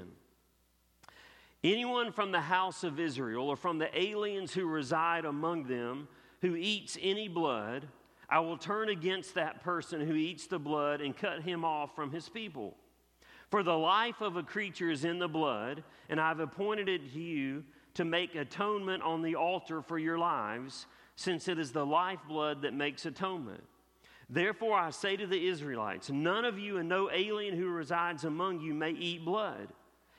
Anyone 1.63 2.11
from 2.11 2.31
the 2.31 2.41
house 2.41 2.83
of 2.83 2.99
Israel 2.99 3.49
or 3.49 3.55
from 3.55 3.77
the 3.77 3.99
aliens 3.99 4.53
who 4.53 4.65
reside 4.65 5.25
among 5.25 5.65
them 5.65 6.07
who 6.41 6.55
eats 6.55 6.97
any 7.01 7.27
blood, 7.27 7.87
I 8.27 8.39
will 8.39 8.57
turn 8.57 8.89
against 8.89 9.35
that 9.35 9.63
person 9.63 10.01
who 10.01 10.15
eats 10.15 10.47
the 10.47 10.57
blood 10.57 11.01
and 11.01 11.15
cut 11.15 11.41
him 11.41 11.63
off 11.63 11.95
from 11.95 12.11
his 12.11 12.29
people. 12.29 12.75
For 13.49 13.61
the 13.61 13.77
life 13.77 14.21
of 14.21 14.37
a 14.37 14.43
creature 14.43 14.89
is 14.89 15.05
in 15.05 15.19
the 15.19 15.27
blood, 15.27 15.83
and 16.09 16.19
I've 16.19 16.39
appointed 16.39 16.89
it 16.89 17.13
to 17.13 17.19
you 17.19 17.63
to 17.95 18.05
make 18.05 18.35
atonement 18.35 19.03
on 19.03 19.21
the 19.21 19.35
altar 19.35 19.81
for 19.81 19.99
your 19.99 20.17
lives, 20.17 20.87
since 21.15 21.47
it 21.47 21.59
is 21.59 21.71
the 21.71 21.85
lifeblood 21.85 22.61
that 22.61 22.73
makes 22.73 23.05
atonement. 23.05 23.63
Therefore, 24.31 24.79
I 24.79 24.91
say 24.91 25.17
to 25.17 25.27
the 25.27 25.47
Israelites, 25.47 26.09
none 26.09 26.45
of 26.45 26.57
you 26.57 26.77
and 26.77 26.87
no 26.87 27.11
alien 27.11 27.53
who 27.53 27.67
resides 27.67 28.23
among 28.23 28.61
you 28.61 28.73
may 28.73 28.91
eat 28.91 29.25
blood. 29.25 29.67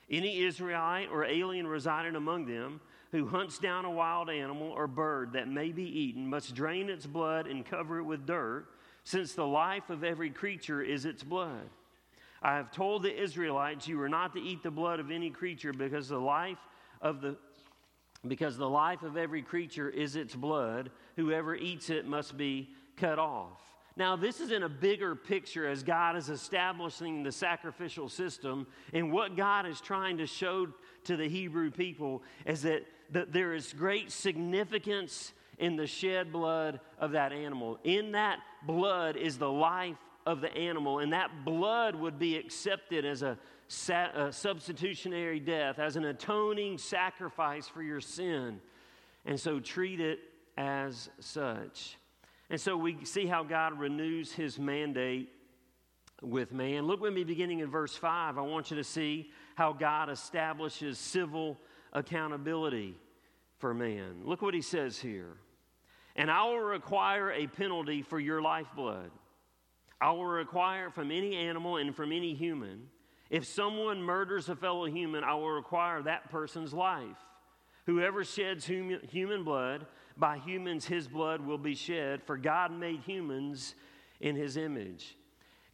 Any 0.07 0.43
Israelite 0.43 1.09
or 1.11 1.25
alien 1.25 1.65
residing 1.65 2.15
among 2.15 2.45
them 2.45 2.79
who 3.11 3.27
hunts 3.27 3.57
down 3.57 3.85
a 3.85 3.91
wild 3.91 4.29
animal 4.29 4.69
or 4.69 4.85
bird 4.85 5.33
that 5.33 5.47
may 5.47 5.71
be 5.71 5.83
eaten 5.83 6.29
must 6.29 6.53
drain 6.53 6.91
its 6.91 7.07
blood 7.07 7.47
and 7.47 7.65
cover 7.65 7.97
it 7.99 8.03
with 8.03 8.27
dirt, 8.27 8.67
since 9.03 9.33
the 9.33 9.45
life 9.45 9.89
of 9.89 10.03
every 10.03 10.29
creature 10.29 10.81
is 10.81 11.05
its 11.05 11.23
blood. 11.23 11.69
I 12.41 12.55
have 12.55 12.71
told 12.71 13.01
the 13.01 13.21
Israelites, 13.21 13.87
You 13.87 13.99
are 14.01 14.09
not 14.09 14.33
to 14.33 14.41
eat 14.41 14.61
the 14.61 14.71
blood 14.71 14.99
of 14.99 15.09
any 15.09 15.31
creature 15.31 15.73
because 15.73 16.09
the 16.09 16.19
life 16.19 16.59
of 17.01 17.21
the 17.21 17.35
because 18.25 18.57
the 18.57 18.69
life 18.69 19.03
of 19.03 19.17
every 19.17 19.41
creature 19.41 19.89
is 19.89 20.15
its 20.15 20.33
blood. 20.33 20.91
Whoever 21.17 21.55
eats 21.55 21.89
it 21.89 22.07
must 22.07 22.37
be 22.37 22.69
cut 22.95 23.19
off. 23.19 23.59
Now, 23.95 24.15
this 24.15 24.39
is 24.39 24.51
in 24.51 24.63
a 24.63 24.69
bigger 24.69 25.15
picture 25.15 25.67
as 25.67 25.83
God 25.83 26.15
is 26.15 26.29
establishing 26.29 27.21
the 27.21 27.31
sacrificial 27.31 28.09
system. 28.09 28.65
And 28.91 29.11
what 29.11 29.37
God 29.37 29.67
is 29.67 29.79
trying 29.79 30.17
to 30.17 30.25
show 30.25 30.67
to 31.03 31.15
the 31.15 31.29
Hebrew 31.29 31.69
people 31.69 32.23
is 32.45 32.63
that, 32.63 32.85
that 33.11 33.31
there 33.31 33.53
is 33.53 33.71
great 33.73 34.11
significance 34.11 35.33
in 35.59 35.75
the 35.75 35.85
shed 35.85 36.31
blood 36.31 36.79
of 36.99 37.11
that 37.11 37.31
animal. 37.31 37.77
In 37.83 38.13
that 38.13 38.39
blood 38.65 39.15
is 39.15 39.37
the 39.37 39.51
life 39.51 39.97
of 40.25 40.41
the 40.41 40.51
animal, 40.55 40.99
and 40.99 41.13
that 41.13 41.45
blood 41.45 41.95
would 41.95 42.17
be 42.17 42.37
accepted 42.37 43.05
as 43.05 43.21
a, 43.21 43.37
a 44.15 44.31
substitutionary 44.31 45.39
death, 45.39 45.77
as 45.77 45.97
an 45.97 46.05
atoning 46.05 46.77
sacrifice 46.77 47.67
for 47.67 47.83
your 47.83 48.01
sin. 48.01 48.59
And 49.25 49.39
so 49.39 49.59
treat 49.59 49.99
it 49.99 50.19
as 50.57 51.09
such. 51.19 51.97
And 52.49 52.59
so 52.59 52.77
we 52.77 53.03
see 53.05 53.25
how 53.25 53.43
God 53.43 53.79
renews 53.79 54.31
his 54.31 54.59
mandate 54.59 55.29
with 56.21 56.51
man. 56.51 56.85
Look 56.85 57.01
with 57.01 57.13
me 57.13 57.23
beginning 57.23 57.59
in 57.59 57.69
verse 57.69 57.95
5. 57.95 58.37
I 58.37 58.41
want 58.41 58.69
you 58.69 58.77
to 58.77 58.83
see 58.83 59.31
how 59.55 59.73
God 59.73 60.09
establishes 60.09 60.97
civil 60.99 61.57
accountability 61.93 62.95
for 63.57 63.73
man. 63.73 64.21
Look 64.23 64.41
what 64.41 64.53
he 64.53 64.61
says 64.61 64.99
here. 64.99 65.37
And 66.15 66.29
I 66.29 66.43
will 66.45 66.59
require 66.59 67.31
a 67.31 67.47
penalty 67.47 68.01
for 68.01 68.19
your 68.19 68.41
lifeblood. 68.41 69.09
I 69.99 70.11
will 70.11 70.25
require 70.25 70.89
from 70.89 71.11
any 71.11 71.35
animal 71.35 71.77
and 71.77 71.95
from 71.95 72.11
any 72.11 72.35
human. 72.35 72.87
If 73.29 73.45
someone 73.45 74.01
murders 74.01 74.49
a 74.49 74.55
fellow 74.55 74.85
human, 74.85 75.23
I 75.23 75.33
will 75.33 75.49
require 75.49 76.03
that 76.03 76.29
person's 76.29 76.73
life. 76.73 77.17
Whoever 77.85 78.23
sheds 78.23 78.65
human 78.65 79.43
blood, 79.43 79.87
by 80.17 80.37
humans 80.37 80.85
his 80.85 81.07
blood 81.07 81.41
will 81.41 81.57
be 81.57 81.75
shed, 81.75 82.23
for 82.23 82.37
God 82.37 82.71
made 82.71 83.01
humans 83.01 83.75
in 84.19 84.35
his 84.35 84.57
image. 84.57 85.15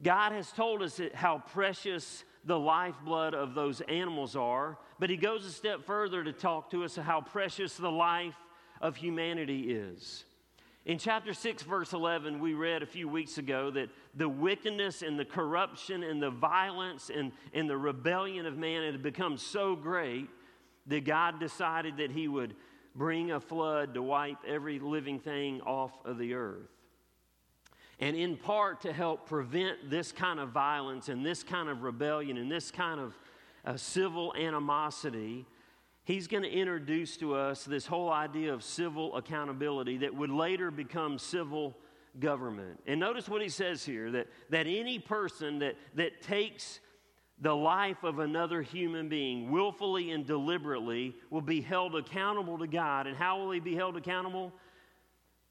God 0.01 0.31
has 0.31 0.51
told 0.51 0.81
us 0.81 0.99
how 1.13 1.39
precious 1.39 2.23
the 2.45 2.57
lifeblood 2.57 3.33
of 3.33 3.53
those 3.53 3.81
animals 3.81 4.35
are, 4.35 4.77
but 4.97 5.09
he 5.09 5.17
goes 5.17 5.45
a 5.45 5.51
step 5.51 5.83
further 5.83 6.23
to 6.23 6.31
talk 6.31 6.69
to 6.71 6.83
us 6.83 6.95
how 6.95 7.21
precious 7.21 7.75
the 7.75 7.91
life 7.91 8.37
of 8.81 8.95
humanity 8.95 9.71
is. 9.71 10.23
In 10.85 10.97
chapter 10.97 11.33
6, 11.33 11.63
verse 11.63 11.91
11, 11.91 12.39
we 12.39 12.53
read 12.53 12.81
a 12.81 12.85
few 12.85 13.09
weeks 13.09 13.37
ago 13.37 13.69
that 13.71 13.89
the 14.15 14.29
wickedness 14.29 15.01
and 15.01 15.19
the 15.19 15.25
corruption 15.25 16.03
and 16.03 16.21
the 16.21 16.31
violence 16.31 17.11
and, 17.13 17.33
and 17.53 17.69
the 17.69 17.77
rebellion 17.77 18.45
of 18.45 18.57
man 18.57 18.83
had 18.83 19.03
become 19.03 19.37
so 19.37 19.75
great 19.75 20.29
that 20.87 21.05
God 21.05 21.39
decided 21.39 21.97
that 21.97 22.11
He 22.11 22.27
would 22.27 22.55
bring 22.95 23.31
a 23.31 23.39
flood 23.39 23.93
to 23.93 24.01
wipe 24.01 24.37
every 24.47 24.79
living 24.79 25.19
thing 25.19 25.61
off 25.61 25.91
of 26.05 26.17
the 26.17 26.33
earth. 26.33 26.69
And 27.99 28.15
in 28.15 28.37
part 28.37 28.81
to 28.81 28.93
help 28.93 29.27
prevent 29.27 29.89
this 29.89 30.11
kind 30.11 30.39
of 30.39 30.49
violence 30.49 31.09
and 31.09 31.25
this 31.25 31.43
kind 31.43 31.67
of 31.69 31.83
rebellion 31.83 32.37
and 32.37 32.49
this 32.49 32.71
kind 32.71 32.99
of 32.99 33.13
uh, 33.65 33.75
civil 33.75 34.33
animosity, 34.35 35.45
he's 36.05 36.27
going 36.27 36.43
to 36.43 36.49
introduce 36.49 37.17
to 37.17 37.35
us 37.35 37.65
this 37.65 37.85
whole 37.85 38.11
idea 38.11 38.53
of 38.53 38.63
civil 38.63 39.15
accountability 39.17 39.97
that 39.97 40.15
would 40.15 40.31
later 40.31 40.71
become 40.71 41.19
civil 41.19 41.75
government. 42.19 42.79
And 42.87 42.99
notice 42.99 43.27
what 43.27 43.41
he 43.41 43.49
says 43.49 43.83
here 43.83 44.11
that, 44.11 44.27
that 44.49 44.65
any 44.65 44.97
person 44.97 45.59
that, 45.59 45.75
that 45.95 46.21
takes 46.21 46.79
the 47.41 47.55
life 47.55 48.03
of 48.03 48.19
another 48.19 48.61
human 48.61 49.07
being 49.07 49.49
willfully 49.49 50.11
and 50.11 50.25
deliberately 50.25 51.15
will 51.29 51.41
be 51.41 51.61
held 51.61 51.95
accountable 51.95 52.57
to 52.57 52.67
God. 52.67 53.07
And 53.07 53.15
how 53.15 53.39
will 53.39 53.51
he 53.51 53.61
be 53.61 53.75
held 53.75 53.95
accountable? 53.95 54.51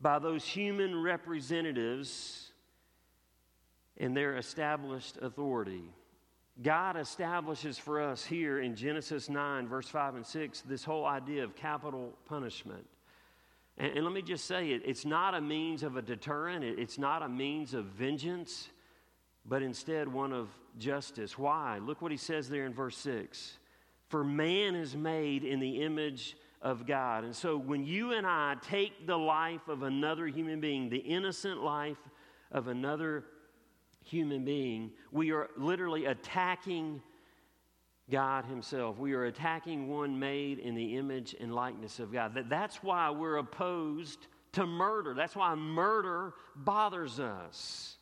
By 0.00 0.18
those 0.18 0.44
human 0.44 1.00
representatives 1.00 2.52
and 3.96 4.16
their 4.16 4.36
established 4.36 5.16
authority. 5.22 5.82
God 6.60 6.96
establishes 6.96 7.78
for 7.78 8.00
us 8.00 8.24
here 8.24 8.60
in 8.60 8.74
Genesis 8.76 9.28
9, 9.28 9.68
verse 9.68 9.88
5 9.88 10.16
and 10.16 10.26
6, 10.26 10.60
this 10.62 10.84
whole 10.84 11.06
idea 11.06 11.44
of 11.44 11.54
capital 11.56 12.12
punishment. 12.26 12.84
And, 13.78 13.92
and 13.92 14.04
let 14.04 14.12
me 14.12 14.22
just 14.22 14.44
say 14.44 14.70
it, 14.72 14.82
it's 14.84 15.04
not 15.04 15.34
a 15.34 15.40
means 15.40 15.82
of 15.82 15.96
a 15.96 16.02
deterrent, 16.02 16.64
it, 16.64 16.78
it's 16.78 16.98
not 16.98 17.22
a 17.22 17.28
means 17.28 17.74
of 17.74 17.86
vengeance 17.86 18.68
but 19.48 19.62
instead 19.62 20.12
one 20.12 20.32
of 20.32 20.48
justice. 20.78 21.38
Why? 21.38 21.78
Look 21.78 22.02
what 22.02 22.12
he 22.12 22.18
says 22.18 22.48
there 22.48 22.66
in 22.66 22.74
verse 22.74 22.96
6. 22.98 23.58
For 24.08 24.22
man 24.24 24.74
is 24.74 24.96
made 24.96 25.44
in 25.44 25.60
the 25.60 25.82
image 25.82 26.36
of 26.62 26.86
God. 26.86 27.24
And 27.24 27.34
so 27.34 27.56
when 27.56 27.84
you 27.84 28.12
and 28.12 28.26
I 28.26 28.56
take 28.62 29.06
the 29.06 29.16
life 29.16 29.68
of 29.68 29.82
another 29.82 30.26
human 30.26 30.60
being, 30.60 30.88
the 30.88 30.96
innocent 30.96 31.62
life 31.62 31.98
of 32.50 32.68
another 32.68 33.24
human 34.04 34.44
being, 34.44 34.90
we 35.12 35.32
are 35.32 35.48
literally 35.56 36.06
attacking 36.06 37.02
God 38.10 38.46
Himself. 38.46 38.98
We 38.98 39.12
are 39.12 39.26
attacking 39.26 39.88
one 39.88 40.18
made 40.18 40.58
in 40.58 40.74
the 40.74 40.96
image 40.96 41.36
and 41.38 41.54
likeness 41.54 41.98
of 41.98 42.12
God. 42.12 42.46
That's 42.48 42.82
why 42.82 43.10
we're 43.10 43.36
opposed 43.36 44.26
to 44.52 44.66
murder. 44.66 45.12
That's 45.14 45.36
why 45.36 45.54
murder 45.54 46.32
bothers 46.56 47.20
us. 47.20 47.97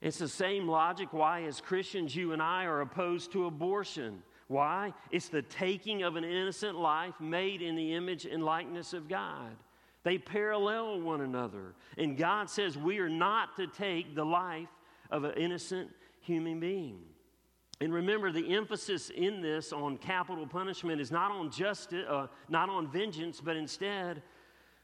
It's 0.00 0.18
the 0.18 0.28
same 0.28 0.66
logic 0.66 1.12
why, 1.12 1.42
as 1.42 1.60
Christians, 1.60 2.16
you 2.16 2.32
and 2.32 2.40
I 2.40 2.64
are 2.64 2.80
opposed 2.80 3.32
to 3.32 3.46
abortion. 3.46 4.22
Why? 4.48 4.94
It's 5.10 5.28
the 5.28 5.42
taking 5.42 6.02
of 6.02 6.16
an 6.16 6.24
innocent 6.24 6.78
life 6.78 7.14
made 7.20 7.62
in 7.62 7.76
the 7.76 7.94
image 7.94 8.24
and 8.24 8.42
likeness 8.42 8.94
of 8.94 9.08
God. 9.08 9.54
They 10.02 10.18
parallel 10.18 11.00
one 11.00 11.20
another. 11.20 11.74
And 11.98 12.16
God 12.16 12.48
says 12.48 12.78
we 12.78 12.98
are 12.98 13.08
not 13.08 13.56
to 13.56 13.66
take 13.66 14.14
the 14.14 14.24
life 14.24 14.68
of 15.10 15.24
an 15.24 15.34
innocent 15.36 15.90
human 16.20 16.60
being. 16.60 17.00
And 17.82 17.94
remember, 17.94 18.30
the 18.30 18.54
emphasis 18.54 19.10
in 19.10 19.40
this 19.40 19.72
on 19.72 19.96
capital 19.96 20.46
punishment 20.46 21.00
is 21.00 21.10
not 21.10 21.30
on 21.30 21.50
justice, 21.50 22.04
uh, 22.08 22.26
not 22.48 22.68
on 22.68 22.90
vengeance, 22.90 23.40
but 23.40 23.56
instead 23.56 24.22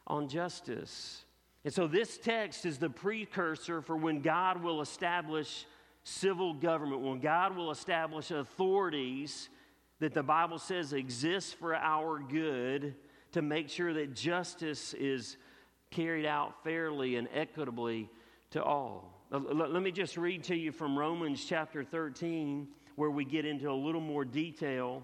on 0.06 0.28
justice. 0.28 1.25
And 1.66 1.74
so 1.74 1.88
this 1.88 2.16
text 2.16 2.64
is 2.64 2.78
the 2.78 2.88
precursor 2.88 3.82
for 3.82 3.96
when 3.96 4.20
God 4.20 4.62
will 4.62 4.80
establish 4.80 5.66
civil 6.04 6.54
government, 6.54 7.02
when 7.02 7.18
God 7.18 7.56
will 7.56 7.72
establish 7.72 8.30
authorities 8.30 9.48
that 9.98 10.14
the 10.14 10.22
Bible 10.22 10.60
says 10.60 10.92
exist 10.92 11.56
for 11.56 11.74
our 11.74 12.20
good 12.20 12.94
to 13.32 13.42
make 13.42 13.68
sure 13.68 13.92
that 13.94 14.14
justice 14.14 14.94
is 14.94 15.38
carried 15.90 16.24
out 16.24 16.62
fairly 16.62 17.16
and 17.16 17.26
equitably 17.34 18.08
to 18.50 18.62
all. 18.62 19.26
Let 19.32 19.82
me 19.82 19.90
just 19.90 20.16
read 20.16 20.44
to 20.44 20.54
you 20.54 20.70
from 20.70 20.96
Romans 20.96 21.44
chapter 21.44 21.82
13, 21.82 22.68
where 22.94 23.10
we 23.10 23.24
get 23.24 23.44
into 23.44 23.72
a 23.72 23.74
little 23.74 24.00
more 24.00 24.24
detail 24.24 25.02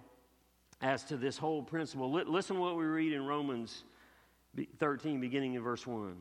as 0.80 1.02
to 1.06 1.16
this 1.16 1.36
whole 1.36 1.64
principle. 1.64 2.12
Listen 2.12 2.54
to 2.54 2.62
what 2.62 2.76
we 2.76 2.84
read 2.84 3.12
in 3.12 3.26
Romans 3.26 3.82
13, 4.78 5.20
beginning 5.20 5.54
in 5.54 5.62
verse 5.62 5.84
1. 5.88 6.14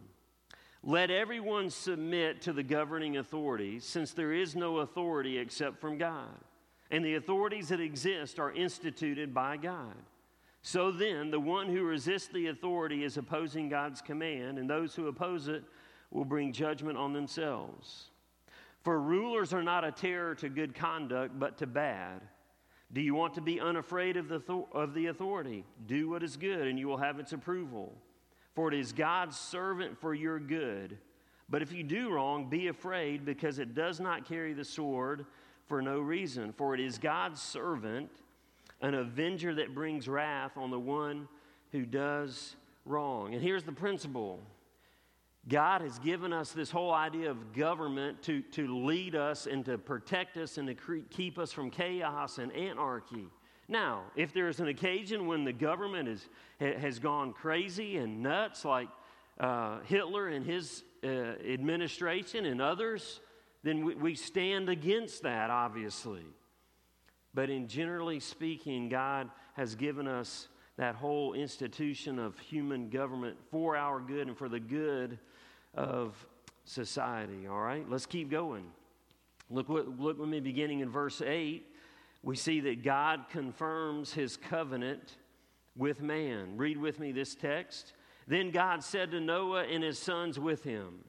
Let 0.84 1.12
everyone 1.12 1.70
submit 1.70 2.42
to 2.44 2.54
the 2.54 2.64
governing 2.64 3.18
authorities, 3.18 3.86
since 3.86 4.14
there 4.14 4.34
is 4.34 4.56
no 4.56 4.80
authority 4.80 5.38
except 5.38 5.80
from 5.80 5.98
God. 5.98 6.34
And 6.90 7.06
the 7.06 7.16
authorities 7.16 7.70
that 7.70 7.80
exist 7.80 8.40
are 8.40 8.52
instituted 8.52 9.34
by 9.34 9.58
God. 9.58 9.96
So 10.64 10.92
then, 10.92 11.32
the 11.32 11.40
one 11.40 11.68
who 11.68 11.84
resists 11.84 12.28
the 12.28 12.48
authority 12.48 13.04
is 13.04 13.18
opposing 13.18 13.70
God's 13.70 14.02
command, 14.02 14.58
and 14.58 14.70
those 14.70 14.96
who 14.96 15.08
oppose 15.08 15.48
it 15.48 15.64
will 16.10 16.26
bring 16.26 16.52
judgment 16.52 16.98
on 16.98 17.14
themselves. 17.14 18.10
For 18.84 19.00
rulers 19.00 19.54
are 19.54 19.64
not 19.64 19.86
a 19.86 19.92
terror 19.92 20.34
to 20.36 20.50
good 20.50 20.74
conduct, 20.74 21.40
but 21.40 21.58
to 21.60 21.68
bad. 21.68 22.22
Do 22.92 23.02
you 23.02 23.14
want 23.14 23.36
to 23.36 23.42
be 23.42 23.60
unafraid 23.60 24.18
of 24.18 24.28
the, 24.28 24.42
of 24.74 24.94
the 24.94 25.08
authority? 25.08 25.64
Do 25.86 26.10
what 26.10 26.24
is 26.24 26.38
good, 26.38 26.68
and 26.68 26.78
you 26.78 26.88
will 26.88 26.98
have 26.98 27.20
its 27.20 27.32
approval. 27.32 27.96
For 28.54 28.72
it 28.72 28.80
is 28.80 28.92
God's 28.92 29.38
servant 29.38 30.00
for 30.00 30.14
your 30.14 30.40
good. 30.40 30.98
But 31.50 31.62
if 31.62 31.72
you 31.72 31.84
do 31.84 32.12
wrong, 32.12 32.50
be 32.50 32.68
afraid, 32.68 33.26
because 33.26 33.60
it 33.60 33.76
does 33.76 34.00
not 34.00 34.28
carry 34.28 34.54
the 34.54 34.66
sword 34.66 35.26
for 35.68 35.82
no 35.82 36.00
reason. 36.00 36.54
For 36.54 36.74
it 36.74 36.80
is 36.80 36.98
God's 36.98 37.42
servant, 37.42 38.10
an 38.82 38.94
avenger 38.94 39.54
that 39.56 39.76
brings 39.76 40.08
wrath 40.08 40.58
on 40.58 40.72
the 40.72 40.80
one 40.80 41.28
who 41.72 41.86
does 41.86 42.56
wrong. 42.86 43.34
And 43.34 43.44
here's 43.44 43.64
the 43.64 43.72
principle 43.72 44.40
God 45.48 45.82
has 45.82 45.98
given 46.00 46.32
us 46.34 46.52
this 46.52 46.70
whole 46.70 46.94
idea 46.94 47.32
of 47.32 47.54
government 47.54 48.22
to, 48.24 48.42
to 48.42 48.86
lead 48.86 49.16
us 49.16 49.48
and 49.48 49.66
to 49.66 49.78
protect 49.78 50.38
us 50.38 50.58
and 50.58 50.68
to 50.68 51.04
keep 51.10 51.40
us 51.40 51.52
from 51.52 51.70
chaos 51.72 52.38
and 52.38 52.52
anarchy. 52.52 53.28
Now, 53.72 54.02
if 54.18 54.34
there's 54.34 54.60
an 54.60 54.68
occasion 54.68 55.28
when 55.28 55.46
the 55.46 55.54
government 55.54 56.10
is, 56.10 56.28
has 56.60 57.00
gone 57.00 57.32
crazy 57.32 57.96
and 57.96 58.22
nuts, 58.22 58.66
like 58.66 58.90
uh, 59.40 59.80
Hitler 59.86 60.28
and 60.28 60.46
his 60.46 60.84
uh, 61.06 61.08
administration 61.08 62.46
and 62.46 62.62
others, 62.62 63.22
then 63.64 63.86
we, 63.86 63.96
we 63.96 64.16
stand 64.16 64.68
against 64.68 65.24
that, 65.24 65.50
obviously. 65.50 66.26
But 67.34 67.50
in 67.50 67.70
generally 67.70 68.20
speaking, 68.20 68.90
God 68.90 69.30
has 69.54 69.76
given 69.76 70.06
us 70.06 70.50
that 70.76 70.96
whole 70.96 71.34
institution 71.34 72.20
of 72.20 72.38
human 72.40 72.90
government 72.90 73.38
for 73.52 73.78
our 73.78 74.02
good 74.02 74.28
and 74.28 74.38
for 74.38 74.50
the 74.50 74.60
good 74.60 75.18
of 75.76 76.14
society. 76.66 77.48
All 77.48 77.62
right, 77.62 77.90
let's 77.90 78.06
keep 78.06 78.30
going. 78.30 78.66
Look, 79.50 79.70
look 79.70 80.20
with 80.20 80.28
me 80.28 80.42
beginning 80.42 80.82
in 80.82 80.90
verse 80.90 81.22
8. 81.22 81.71
We 82.24 82.36
see 82.36 82.60
that 82.62 82.84
God 82.84 83.26
confirms 83.30 84.14
his 84.14 84.38
covenant 84.38 85.18
with 85.76 86.02
man. 86.02 86.58
Read 86.58 86.78
with 86.78 87.00
me 87.00 87.12
this 87.12 87.36
text. 87.36 87.94
Then 88.28 88.52
God 88.52 88.84
said 88.84 89.12
to 89.12 89.20
Noah 89.20 89.64
and 89.64 89.84
his 89.84 89.98
sons 89.98 90.40
with 90.40 90.64
him, 90.64 91.04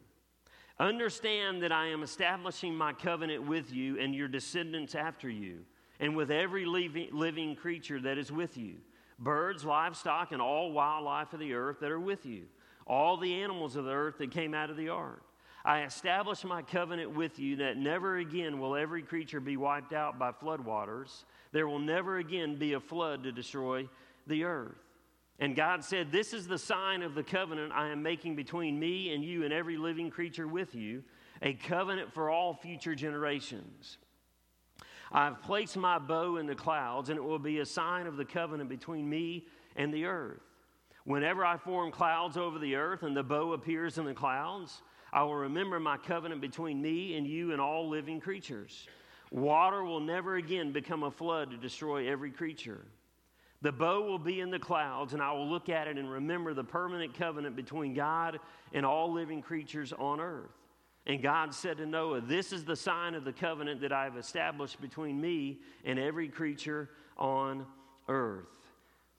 Understand 0.79 1.63
that 1.63 1.73
I 1.73 1.89
am 1.89 2.03
establishing 2.03 2.75
my 2.75 2.93
covenant 2.93 3.47
with 3.47 3.73
you 3.73 4.01
and 4.01 4.15
your 4.15 4.29
descendants 4.29 4.95
after 4.95 5.29
you, 5.29 5.61
and 6.01 6.17
with 6.17 6.31
every 6.31 6.65
living 6.65 7.55
creature 7.57 8.01
that 8.01 8.19
is 8.19 8.33
with 8.33 8.57
you 8.57 8.77
birds, 9.19 9.65
livestock, 9.65 10.33
and 10.33 10.43
all 10.43 10.73
wildlife 10.73 11.33
of 11.33 11.39
the 11.39 11.55
earth 11.55 11.79
that 11.81 11.91
are 11.91 12.01
with 12.01 12.27
you, 12.27 12.45
all 12.87 13.17
the 13.17 13.35
animals 13.35 13.77
of 13.77 13.85
the 13.85 13.93
earth 13.93 14.19
that 14.19 14.33
came 14.33 14.55
out 14.55 14.71
of 14.71 14.77
the 14.77 14.89
ark. 14.89 15.23
I 15.65 15.85
establish 15.85 16.45
my 16.45 16.63
covenant 16.63 17.15
with 17.15 17.39
you 17.39 17.57
that 17.57 17.77
never 17.77 18.17
again 18.17 18.59
will 18.59 18.75
every 18.75 19.03
creature 19.03 19.41
be 19.41 19.57
wiped 19.57 19.93
out 19.93 20.19
by 20.19 20.33
floodwaters. 20.33 21.25
There 21.53 21.69
will 21.69 21.79
never 21.79 22.19
again 22.19 22.57
be 22.57 22.73
a 22.73 22.81
flood 22.81 23.23
to 23.23 23.33
destroy 23.33 23.89
the 24.27 24.45
earth. 24.45 24.75
And 25.39 25.55
God 25.55 25.85
said, 25.85 26.11
This 26.11 26.33
is 26.33 26.47
the 26.47 26.59
sign 26.59 27.03
of 27.03 27.15
the 27.15 27.23
covenant 27.23 27.73
I 27.73 27.89
am 27.89 28.03
making 28.03 28.37
between 28.37 28.79
me 28.79 29.15
and 29.15 29.25
you 29.25 29.45
and 29.45 29.53
every 29.53 29.77
living 29.77 30.11
creature 30.11 30.49
with 30.49 30.75
you, 30.75 31.05
a 31.43 31.55
covenant 31.55 32.13
for 32.13 32.29
all 32.29 32.55
future 32.55 32.95
generations. 32.95 33.99
I've 35.13 35.43
placed 35.43 35.77
my 35.77 35.99
bow 35.99 36.39
in 36.39 36.47
the 36.47 36.55
clouds, 36.55 37.09
and 37.09 37.19
it 37.19 37.23
will 37.23 37.39
be 37.39 37.59
a 37.59 37.67
sign 37.67 38.07
of 38.07 38.17
the 38.17 38.25
covenant 38.25 38.69
between 38.69 39.09
me 39.09 39.47
and 39.77 39.93
the 39.93 40.07
earth. 40.07 40.41
Whenever 41.05 41.45
I 41.45 41.57
form 41.57 41.91
clouds 41.91 42.37
over 42.37 42.59
the 42.59 42.77
earth 42.77 43.03
and 43.03 43.17
the 43.17 43.23
bow 43.23 43.53
appears 43.53 43.99
in 43.99 44.05
the 44.05 44.15
clouds, 44.15 44.83
I 45.13 45.23
will 45.25 45.35
remember 45.35 45.79
my 45.79 45.99
covenant 45.99 46.41
between 46.41 46.81
me 46.81 47.17
and 47.17 47.27
you 47.27 47.53
and 47.53 47.61
all 47.61 47.89
living 47.89 48.21
creatures. 48.21 48.87
Water 49.31 49.85
will 49.85 50.01
never 50.01 50.37
again 50.37 50.73
become 50.73 51.03
a 51.03 51.11
flood 51.11 51.51
to 51.51 51.57
destroy 51.57 52.11
every 52.11 52.31
creature. 52.31 52.87
The 53.61 53.73
bow 53.73 54.01
will 54.03 54.19
be 54.19 54.41
in 54.41 54.51
the 54.51 54.59
clouds, 54.59 55.13
and 55.13 55.23
I 55.23 55.33
will 55.33 55.49
look 55.49 55.69
at 55.69 55.87
it 55.87 55.97
and 55.97 56.11
remember 56.11 56.53
the 56.53 56.65
permanent 56.65 57.15
covenant 57.15 57.55
between 57.55 57.95
God 57.95 58.41
and 58.73 58.85
all 58.85 59.13
living 59.13 59.41
creatures 59.41 59.93
on 59.93 60.21
earth. 60.21 60.51
And 61.07 61.23
God 61.23 61.55
said 61.55 61.79
to 61.79 61.87
Noah, 61.87 62.21
This 62.21 62.53
is 62.53 62.65
the 62.65 62.77
sign 62.77 63.15
of 63.15 63.25
the 63.25 63.33
covenant 63.33 63.81
that 63.83 63.93
I 63.93 64.05
have 64.05 64.17
established 64.17 64.81
between 64.81 65.21
me 65.21 65.61
and 65.85 65.99
every 65.99 66.29
creature 66.29 66.91
on 67.17 67.67
earth. 68.09 68.62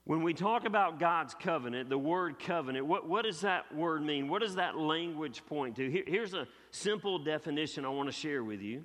When 0.05 0.21
we 0.21 0.33
talk 0.33 0.65
about 0.65 0.99
God's 0.99 1.33
covenant, 1.33 1.89
the 1.89 1.97
word 1.97 2.37
covenant, 2.37 2.85
what, 2.85 3.07
what 3.07 3.23
does 3.23 3.41
that 3.41 3.73
word 3.73 4.03
mean? 4.03 4.27
What 4.27 4.41
does 4.41 4.55
that 4.55 4.77
language 4.77 5.45
point 5.45 5.77
to? 5.77 5.89
Here, 5.89 6.03
here's 6.05 6.33
a 6.33 6.45
simple 6.71 7.19
definition 7.19 7.85
I 7.85 7.89
want 7.89 8.09
to 8.09 8.13
share 8.13 8.43
with 8.43 8.61
you 8.61 8.83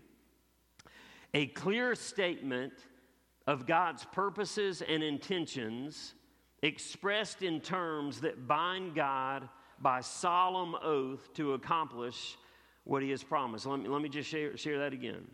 a 1.35 1.47
clear 1.47 1.95
statement 1.95 2.73
of 3.47 3.67
God's 3.67 4.05
purposes 4.05 4.81
and 4.81 5.03
intentions 5.03 6.15
expressed 6.63 7.43
in 7.43 7.61
terms 7.61 8.21
that 8.21 8.47
bind 8.47 8.95
God 8.95 9.49
by 9.81 10.01
solemn 10.01 10.75
oath 10.83 11.33
to 11.35 11.55
accomplish 11.55 12.37
what 12.85 13.03
he 13.03 13.11
has 13.11 13.23
promised. 13.23 13.67
Let 13.67 13.81
me, 13.81 13.89
let 13.89 14.03
me 14.03 14.09
just 14.09 14.29
share, 14.29 14.57
share 14.57 14.79
that 14.79 14.93
again. 14.93 15.27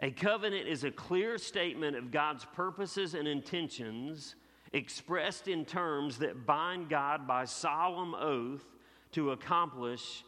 A 0.00 0.10
covenant 0.10 0.68
is 0.68 0.84
a 0.84 0.90
clear 0.90 1.38
statement 1.38 1.96
of 1.96 2.10
God's 2.10 2.44
purposes 2.44 3.14
and 3.14 3.26
intentions 3.26 4.36
expressed 4.72 5.48
in 5.48 5.64
terms 5.64 6.18
that 6.18 6.46
bind 6.46 6.88
God 6.88 7.26
by 7.26 7.44
solemn 7.44 8.14
oath 8.14 8.64
to 9.12 9.32
accomplish 9.32 10.24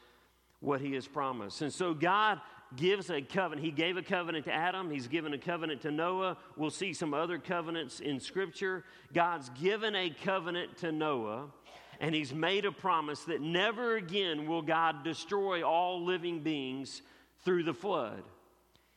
what 0.60 0.80
he 0.80 0.92
has 0.94 1.06
promised. 1.06 1.62
And 1.62 1.72
so 1.72 1.94
God 1.94 2.40
gives 2.76 3.10
a 3.10 3.22
covenant. 3.22 3.64
He 3.64 3.70
gave 3.70 3.96
a 3.96 4.02
covenant 4.02 4.46
to 4.46 4.52
Adam, 4.52 4.90
he's 4.90 5.07
given 5.07 5.33
a 5.33 5.38
covenant 5.38 5.83
to 5.83 5.90
Noah. 5.90 6.37
We'll 6.57 6.70
see 6.70 6.92
some 6.92 7.14
other 7.14 7.38
covenants 7.38 8.00
in 8.00 8.20
Scripture. 8.20 8.85
God's 9.12 9.48
given 9.50 9.94
a 9.94 10.11
covenant 10.11 10.78
to 10.78 10.92
Noah 10.92 11.46
and 12.00 12.14
he's 12.14 12.35
made 12.35 12.64
a 12.64 12.72
promise 12.72 13.24
that 13.24 13.40
never 13.40 13.96
again 13.96 14.46
will 14.48 14.62
God 14.62 15.04
destroy 15.04 15.62
all 15.62 16.04
living 16.04 16.40
beings 16.40 17.02
through 17.44 17.64
the 17.64 17.74
flood. 17.74 18.22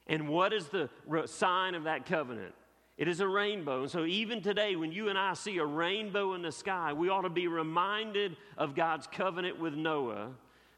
And 0.07 0.27
what 0.27 0.53
is 0.53 0.67
the 0.67 0.89
sign 1.25 1.75
of 1.75 1.83
that 1.83 2.05
covenant? 2.05 2.53
It 2.97 3.07
is 3.07 3.19
a 3.19 3.27
rainbow. 3.27 3.83
And 3.83 3.91
so, 3.91 4.05
even 4.05 4.41
today, 4.41 4.75
when 4.75 4.91
you 4.91 5.09
and 5.09 5.17
I 5.17 5.33
see 5.33 5.57
a 5.59 5.65
rainbow 5.65 6.33
in 6.33 6.41
the 6.41 6.51
sky, 6.51 6.93
we 6.93 7.09
ought 7.09 7.21
to 7.21 7.29
be 7.29 7.47
reminded 7.47 8.35
of 8.57 8.75
God's 8.75 9.07
covenant 9.07 9.59
with 9.59 9.75
Noah 9.75 10.31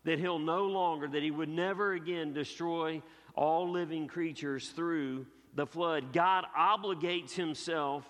that 0.03 0.19
he'll 0.19 0.39
no 0.39 0.65
longer, 0.65 1.07
that 1.07 1.23
he 1.23 1.31
would 1.31 1.49
never 1.49 1.93
again 1.93 2.33
destroy 2.33 3.01
all 3.35 3.69
living 3.69 4.07
creatures 4.07 4.69
through 4.69 5.25
the 5.55 5.65
flood. 5.65 6.13
God 6.13 6.45
obligates 6.57 7.33
himself 7.33 8.09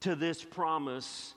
to 0.00 0.14
this 0.14 0.44
promise 0.44 1.34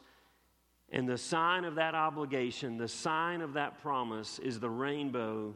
and 0.94 1.10
the 1.10 1.18
sign 1.18 1.66
of 1.66 1.76
that 1.76 1.96
obligation, 1.96 2.78
the 2.78 2.88
sign 2.88 3.42
of 3.42 3.54
that 3.54 3.82
promise, 3.82 4.38
is 4.38 4.60
the 4.60 4.70
rainbow 4.70 5.56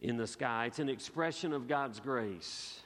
in 0.00 0.16
the 0.16 0.26
sky. 0.26 0.64
It's 0.64 0.78
an 0.78 0.88
expression 0.88 1.52
of 1.52 1.68
God's 1.68 2.00
grace, 2.00 2.80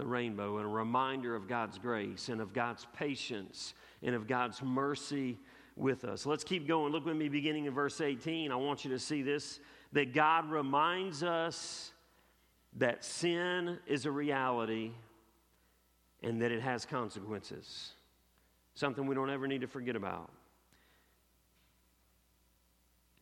the 0.00 0.06
rainbow, 0.06 0.56
and 0.56 0.66
a 0.66 0.68
reminder 0.68 1.36
of 1.36 1.46
God's 1.46 1.78
grace 1.78 2.28
and 2.28 2.40
of 2.40 2.52
God's 2.52 2.86
patience 2.96 3.74
and 4.02 4.14
of 4.14 4.26
God's 4.26 4.62
mercy 4.62 5.38
with 5.76 6.04
us. 6.04 6.24
Let's 6.24 6.42
keep 6.42 6.66
going. 6.66 6.92
Look 6.92 7.04
with 7.04 7.16
me 7.16 7.28
beginning 7.28 7.66
in 7.66 7.74
verse 7.74 8.00
18. 8.00 8.50
I 8.50 8.56
want 8.56 8.84
you 8.84 8.90
to 8.92 8.98
see 8.98 9.22
this 9.22 9.60
that 9.92 10.14
God 10.14 10.50
reminds 10.50 11.22
us 11.22 11.92
that 12.78 13.04
sin 13.04 13.78
is 13.86 14.06
a 14.06 14.10
reality 14.10 14.92
and 16.22 16.40
that 16.40 16.52
it 16.52 16.62
has 16.62 16.86
consequences. 16.86 17.92
Something 18.74 19.06
we 19.06 19.14
don't 19.14 19.30
ever 19.30 19.48
need 19.48 19.62
to 19.62 19.66
forget 19.66 19.96
about. 19.96 20.30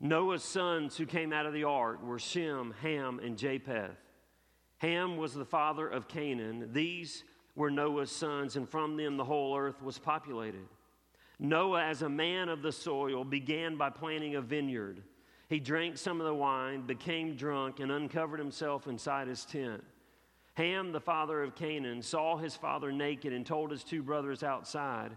Noah's 0.01 0.45
sons 0.45 0.97
who 0.97 1.07
came 1.07 1.33
out 1.33 1.47
of 1.47 1.53
the 1.53 1.65
ark 1.65 2.05
were 2.05 2.19
Shem, 2.19 2.75
Ham, 2.83 3.21
and 3.25 3.37
Japheth. 3.37 3.97
Ham 4.79 5.17
was 5.17 5.35
the 5.35 5.45
father 5.45 5.89
of 5.89 6.09
Canaan. 6.09 6.71
These 6.73 7.25
were 7.57 7.71
Noah's 7.71 8.11
sons, 8.11 8.57
and 8.57 8.69
from 8.69 8.97
them 8.97 9.17
the 9.17 9.25
whole 9.25 9.57
earth 9.57 9.83
was 9.83 9.99
populated. 9.99 10.67
Noah, 11.41 11.85
as 11.85 12.03
a 12.03 12.09
man 12.09 12.49
of 12.49 12.63
the 12.63 12.73
soil, 12.73 13.25
began 13.25 13.77
by 13.77 13.91
planting 13.91 14.37
a 14.37 14.41
vineyard. 14.41 15.03
He 15.49 15.61
drank 15.61 15.97
some 15.97 16.21
of 16.21 16.27
the 16.27 16.35
wine, 16.35 16.83
became 16.83 17.35
drunk, 17.35 17.81
and 17.81 17.91
uncovered 17.91 18.39
himself 18.39 18.87
inside 18.87 19.29
his 19.29 19.45
tent. 19.45 19.83
Ham, 20.55 20.93
the 20.93 21.01
father 21.01 21.43
of 21.43 21.55
Canaan, 21.55 22.03
saw 22.03 22.37
his 22.37 22.57
father 22.57 22.93
naked 22.93 23.33
and 23.33 23.47
told 23.47 23.71
his 23.71 23.85
two 23.85 24.03
brothers 24.03 24.43
outside. 24.43 25.17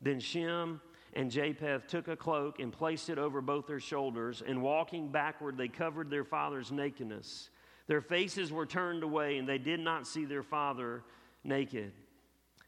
Then 0.00 0.20
Shem 0.20 0.80
and 1.14 1.30
Japheth 1.30 1.88
took 1.88 2.08
a 2.08 2.16
cloak 2.16 2.60
and 2.60 2.72
placed 2.72 3.10
it 3.10 3.18
over 3.18 3.40
both 3.40 3.66
their 3.66 3.80
shoulders, 3.80 4.42
and 4.46 4.62
walking 4.62 5.08
backward, 5.08 5.56
they 5.56 5.68
covered 5.68 6.10
their 6.10 6.24
father's 6.24 6.70
nakedness. 6.70 7.50
Their 7.86 8.00
faces 8.00 8.52
were 8.52 8.66
turned 8.66 9.02
away, 9.02 9.38
and 9.38 9.48
they 9.48 9.58
did 9.58 9.80
not 9.80 10.06
see 10.06 10.24
their 10.24 10.42
father 10.42 11.02
naked. 11.44 11.92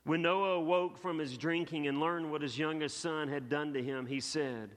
When 0.05 0.23
Noah 0.23 0.57
awoke 0.57 0.97
from 0.99 1.19
his 1.19 1.37
drinking 1.37 1.87
and 1.87 2.01
learned 2.01 2.31
what 2.31 2.43
his 2.43 2.59
youngest 2.59 3.01
son 3.01 3.29
had 3.29 3.49
done 3.49 3.73
to 3.75 3.83
him, 3.83 4.07
he 4.07 4.21
said, 4.21 4.71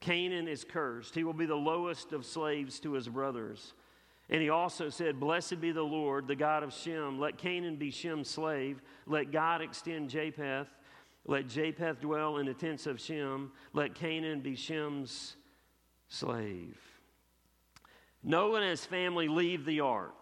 Canaan 0.00 0.48
is 0.48 0.64
cursed. 0.64 1.14
He 1.14 1.24
will 1.24 1.32
be 1.32 1.46
the 1.46 1.54
lowest 1.54 2.12
of 2.12 2.26
slaves 2.26 2.80
to 2.80 2.92
his 2.92 3.08
brothers. 3.08 3.72
And 4.28 4.42
he 4.42 4.50
also 4.50 4.90
said, 4.90 5.20
Blessed 5.20 5.60
be 5.60 5.72
the 5.72 5.82
Lord, 5.82 6.26
the 6.26 6.36
God 6.36 6.62
of 6.62 6.72
Shem. 6.72 7.18
Let 7.18 7.38
Canaan 7.38 7.76
be 7.76 7.90
Shem's 7.90 8.28
slave. 8.28 8.82
Let 9.06 9.32
God 9.32 9.62
extend 9.62 10.10
Japheth 10.10 10.68
let 11.26 11.48
Japheth 11.48 12.00
dwell 12.00 12.36
in 12.36 12.46
the 12.46 12.54
tents 12.54 12.86
of 12.86 13.00
Shem. 13.00 13.52
Let 13.72 13.94
Canaan 13.94 14.40
be 14.40 14.56
Shem's 14.56 15.36
slave. 16.08 16.78
Noah 18.24 18.62
and 18.62 18.70
his 18.70 18.84
family 18.84 19.28
leave 19.28 19.64
the 19.64 19.80
ark 19.80 20.14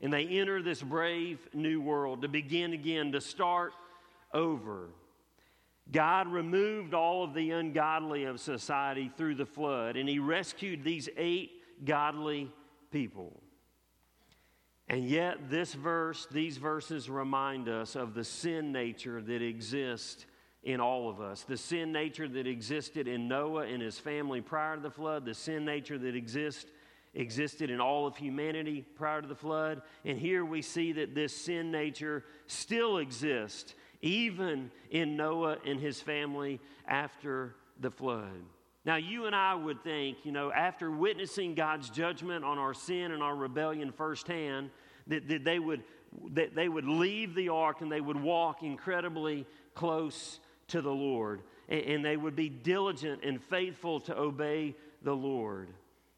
and 0.00 0.12
they 0.12 0.26
enter 0.26 0.62
this 0.62 0.82
brave 0.82 1.38
new 1.54 1.80
world 1.80 2.22
to 2.22 2.28
begin 2.28 2.72
again, 2.72 3.12
to 3.12 3.20
start 3.20 3.72
over. 4.34 4.88
God 5.90 6.28
removed 6.28 6.94
all 6.94 7.24
of 7.24 7.32
the 7.32 7.52
ungodly 7.52 8.24
of 8.24 8.40
society 8.40 9.10
through 9.16 9.36
the 9.36 9.46
flood, 9.46 9.96
and 9.96 10.08
He 10.08 10.18
rescued 10.18 10.84
these 10.84 11.08
eight 11.16 11.52
godly 11.84 12.50
people. 12.90 13.40
And 14.88 15.04
yet, 15.04 15.50
this 15.50 15.74
verse, 15.74 16.26
these 16.30 16.58
verses 16.58 17.08
remind 17.08 17.68
us 17.68 17.96
of 17.96 18.14
the 18.14 18.24
sin 18.24 18.72
nature 18.72 19.20
that 19.20 19.42
exists 19.42 20.26
in 20.62 20.80
all 20.80 21.08
of 21.08 21.20
us. 21.20 21.42
The 21.42 21.56
sin 21.56 21.92
nature 21.92 22.28
that 22.28 22.46
existed 22.46 23.08
in 23.08 23.26
Noah 23.26 23.66
and 23.66 23.82
his 23.82 23.98
family 23.98 24.40
prior 24.40 24.76
to 24.76 24.82
the 24.82 24.90
flood, 24.90 25.24
the 25.24 25.34
sin 25.34 25.64
nature 25.64 25.98
that 25.98 26.14
exists 26.14 26.70
existed 27.16 27.70
in 27.70 27.80
all 27.80 28.06
of 28.06 28.16
humanity 28.16 28.84
prior 28.94 29.22
to 29.22 29.26
the 29.26 29.34
flood. 29.34 29.82
And 30.04 30.18
here 30.18 30.44
we 30.44 30.62
see 30.62 30.92
that 30.92 31.14
this 31.14 31.34
sin 31.34 31.72
nature 31.72 32.24
still 32.46 32.98
exists, 32.98 33.74
even 34.02 34.70
in 34.90 35.16
Noah 35.16 35.56
and 35.66 35.80
his 35.80 36.00
family 36.00 36.60
after 36.86 37.56
the 37.80 37.90
flood. 37.90 38.44
Now, 38.84 38.96
you 38.96 39.24
and 39.26 39.34
I 39.34 39.54
would 39.54 39.82
think, 39.82 40.18
you 40.24 40.30
know, 40.30 40.52
after 40.52 40.90
witnessing 40.90 41.54
God's 41.54 41.90
judgment 41.90 42.44
on 42.44 42.58
our 42.58 42.74
sin 42.74 43.10
and 43.10 43.22
our 43.22 43.34
rebellion 43.34 43.90
firsthand, 43.90 44.70
that, 45.08 45.26
that, 45.26 45.44
they, 45.44 45.58
would, 45.58 45.82
that 46.34 46.54
they 46.54 46.68
would 46.68 46.86
leave 46.86 47.34
the 47.34 47.48
ark 47.48 47.80
and 47.80 47.90
they 47.90 48.00
would 48.00 48.20
walk 48.20 48.62
incredibly 48.62 49.44
close 49.74 50.38
to 50.68 50.80
the 50.80 50.92
Lord. 50.92 51.42
And, 51.68 51.80
and 51.80 52.04
they 52.04 52.16
would 52.16 52.36
be 52.36 52.48
diligent 52.48 53.24
and 53.24 53.42
faithful 53.42 53.98
to 54.00 54.16
obey 54.16 54.76
the 55.02 55.16
Lord, 55.16 55.68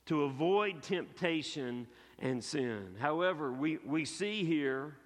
to 0.09 0.25
avoid 0.25 0.83
temptation 0.83 1.87
and 2.18 2.42
sin. 2.42 2.97
However, 2.99 3.53
we, 3.53 3.79
we 3.87 4.07
see 4.07 4.42
here 4.42 4.97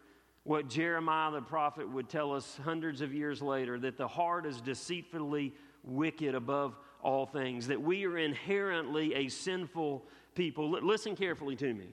what 0.44 0.68
Jeremiah 0.68 1.32
the 1.32 1.42
prophet 1.42 1.88
would 1.90 2.08
tell 2.08 2.32
us 2.32 2.58
hundreds 2.64 3.00
of 3.00 3.12
years 3.12 3.42
later 3.42 3.78
that 3.80 3.96
the 3.96 4.06
heart 4.06 4.46
is 4.46 4.60
deceitfully 4.60 5.54
wicked 5.82 6.36
above 6.36 6.76
all 7.02 7.26
things, 7.26 7.66
that 7.66 7.82
we 7.82 8.06
are 8.06 8.16
inherently 8.16 9.14
a 9.14 9.28
sinful 9.28 10.04
people. 10.36 10.76
L- 10.76 10.86
listen 10.86 11.16
carefully 11.16 11.56
to 11.56 11.74
me. 11.74 11.88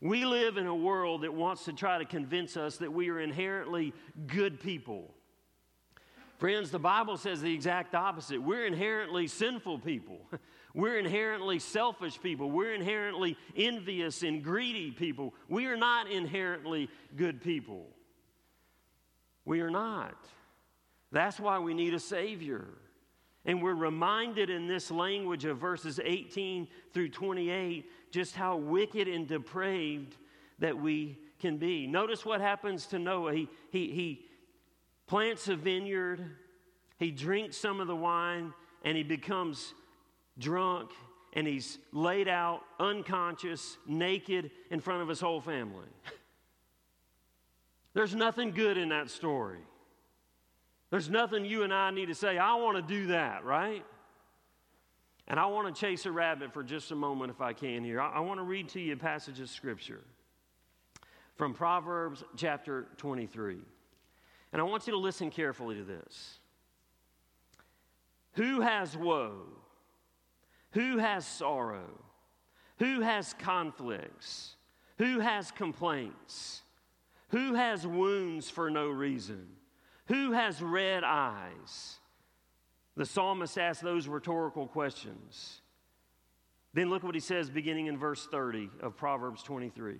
We 0.00 0.24
live 0.24 0.56
in 0.56 0.66
a 0.66 0.74
world 0.74 1.22
that 1.22 1.34
wants 1.34 1.66
to 1.66 1.74
try 1.74 1.98
to 1.98 2.06
convince 2.06 2.56
us 2.56 2.78
that 2.78 2.90
we 2.90 3.10
are 3.10 3.20
inherently 3.20 3.92
good 4.26 4.60
people. 4.60 5.14
Friends, 6.38 6.70
the 6.70 6.78
Bible 6.78 7.18
says 7.18 7.42
the 7.42 7.52
exact 7.52 7.94
opposite. 7.94 8.42
We're 8.42 8.64
inherently 8.64 9.26
sinful 9.26 9.80
people. 9.80 10.20
We're 10.74 10.98
inherently 10.98 11.58
selfish 11.58 12.20
people. 12.20 12.50
We're 12.50 12.74
inherently 12.74 13.36
envious 13.56 14.22
and 14.22 14.42
greedy 14.42 14.90
people. 14.90 15.34
We 15.48 15.66
are 15.66 15.76
not 15.76 16.10
inherently 16.10 16.88
good 17.16 17.42
people. 17.42 17.86
We 19.44 19.60
are 19.60 19.70
not. 19.70 20.16
That's 21.12 21.40
why 21.40 21.58
we 21.58 21.74
need 21.74 21.94
a 21.94 22.00
Savior. 22.00 22.66
And 23.44 23.62
we're 23.62 23.74
reminded 23.74 24.50
in 24.50 24.68
this 24.68 24.90
language 24.90 25.44
of 25.44 25.58
verses 25.58 25.98
18 26.02 26.68
through 26.92 27.08
28 27.08 27.90
just 28.10 28.36
how 28.36 28.56
wicked 28.56 29.08
and 29.08 29.26
depraved 29.26 30.16
that 30.58 30.78
we 30.78 31.18
can 31.40 31.56
be. 31.56 31.86
Notice 31.86 32.24
what 32.24 32.40
happens 32.40 32.86
to 32.86 32.98
Noah. 32.98 33.32
He, 33.32 33.48
he, 33.70 33.90
he 33.90 34.26
plants 35.06 35.48
a 35.48 35.56
vineyard, 35.56 36.36
he 36.98 37.10
drinks 37.10 37.56
some 37.56 37.80
of 37.80 37.86
the 37.86 37.96
wine, 37.96 38.52
and 38.84 38.96
he 38.96 39.02
becomes 39.02 39.74
drunk, 40.40 40.90
and 41.32 41.46
he's 41.46 41.78
laid 41.92 42.26
out 42.26 42.62
unconscious, 42.80 43.76
naked 43.86 44.50
in 44.70 44.80
front 44.80 45.02
of 45.02 45.08
his 45.08 45.20
whole 45.20 45.40
family. 45.40 45.86
There's 47.94 48.14
nothing 48.14 48.52
good 48.52 48.76
in 48.78 48.88
that 48.88 49.10
story. 49.10 49.58
There's 50.90 51.08
nothing 51.08 51.44
you 51.44 51.62
and 51.62 51.72
I 51.72 51.90
need 51.90 52.06
to 52.06 52.14
say, 52.14 52.38
I 52.38 52.54
want 52.54 52.76
to 52.76 52.82
do 52.82 53.08
that, 53.08 53.44
right? 53.44 53.84
And 55.28 55.38
I 55.38 55.46
want 55.46 55.72
to 55.72 55.80
chase 55.80 56.06
a 56.06 56.12
rabbit 56.12 56.52
for 56.52 56.64
just 56.64 56.90
a 56.90 56.96
moment 56.96 57.30
if 57.30 57.40
I 57.40 57.52
can 57.52 57.84
here. 57.84 58.00
I, 58.00 58.18
want 58.18 58.40
to 58.40 58.44
read 58.44 58.68
to 58.70 58.80
you 58.80 58.94
a 58.94 58.96
passage 58.96 59.38
of 59.38 59.48
scripture 59.48 60.00
from 61.36 61.54
Proverbs 61.54 62.24
chapter 62.36 62.88
23. 62.96 63.58
And 64.52 64.60
I 64.60 64.64
want 64.64 64.88
you 64.88 64.92
to 64.92 64.98
listen 64.98 65.30
carefully 65.30 65.76
to 65.76 65.84
this. 65.84 66.40
Who 68.32 68.60
has 68.60 68.96
woe? 68.96 69.42
Who 70.72 70.98
has 70.98 71.26
sorrow? 71.26 71.98
Who 72.78 73.00
has 73.00 73.34
conflicts? 73.34 74.56
Who 74.98 75.20
has 75.20 75.50
complaints? 75.50 76.62
Who 77.30 77.54
has 77.54 77.86
wounds 77.86 78.50
for 78.50 78.70
no 78.70 78.88
reason? 78.88 79.46
Who 80.06 80.32
has 80.32 80.62
red 80.62 81.04
eyes? 81.04 81.98
The 82.96 83.06
psalmist 83.06 83.56
asks 83.58 83.82
those 83.82 84.08
rhetorical 84.08 84.66
questions. 84.66 85.60
Then 86.74 86.90
look 86.90 87.02
what 87.02 87.14
he 87.14 87.20
says 87.20 87.50
beginning 87.50 87.86
in 87.86 87.98
verse 87.98 88.26
30 88.26 88.70
of 88.80 88.96
Proverbs 88.96 89.42
23. 89.42 89.96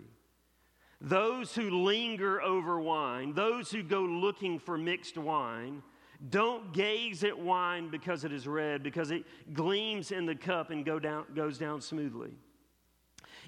Those 1.01 1.55
who 1.55 1.71
linger 1.71 2.43
over 2.43 2.79
wine, 2.79 3.33
those 3.33 3.71
who 3.71 3.83
go 3.83 4.03
looking 4.03 4.59
for 4.59 4.77
mixed 4.77 5.17
wine, 5.17 5.83
don't 6.29 6.73
gaze 6.75 7.25
at 7.25 7.39
wine 7.39 7.89
because 7.89 8.25
it 8.25 8.33
is 8.33 8.47
red, 8.47 8.83
because 8.83 9.11
it 9.11 9.25
gleams 9.55 10.13
in 10.13 10.27
the 10.27 10.35
cup 10.35 10.71
and 10.71 10.85
go 10.85 10.99
down, 10.99 11.25
goes 11.35 11.57
down 11.57 11.81
smoothly. 11.81 12.33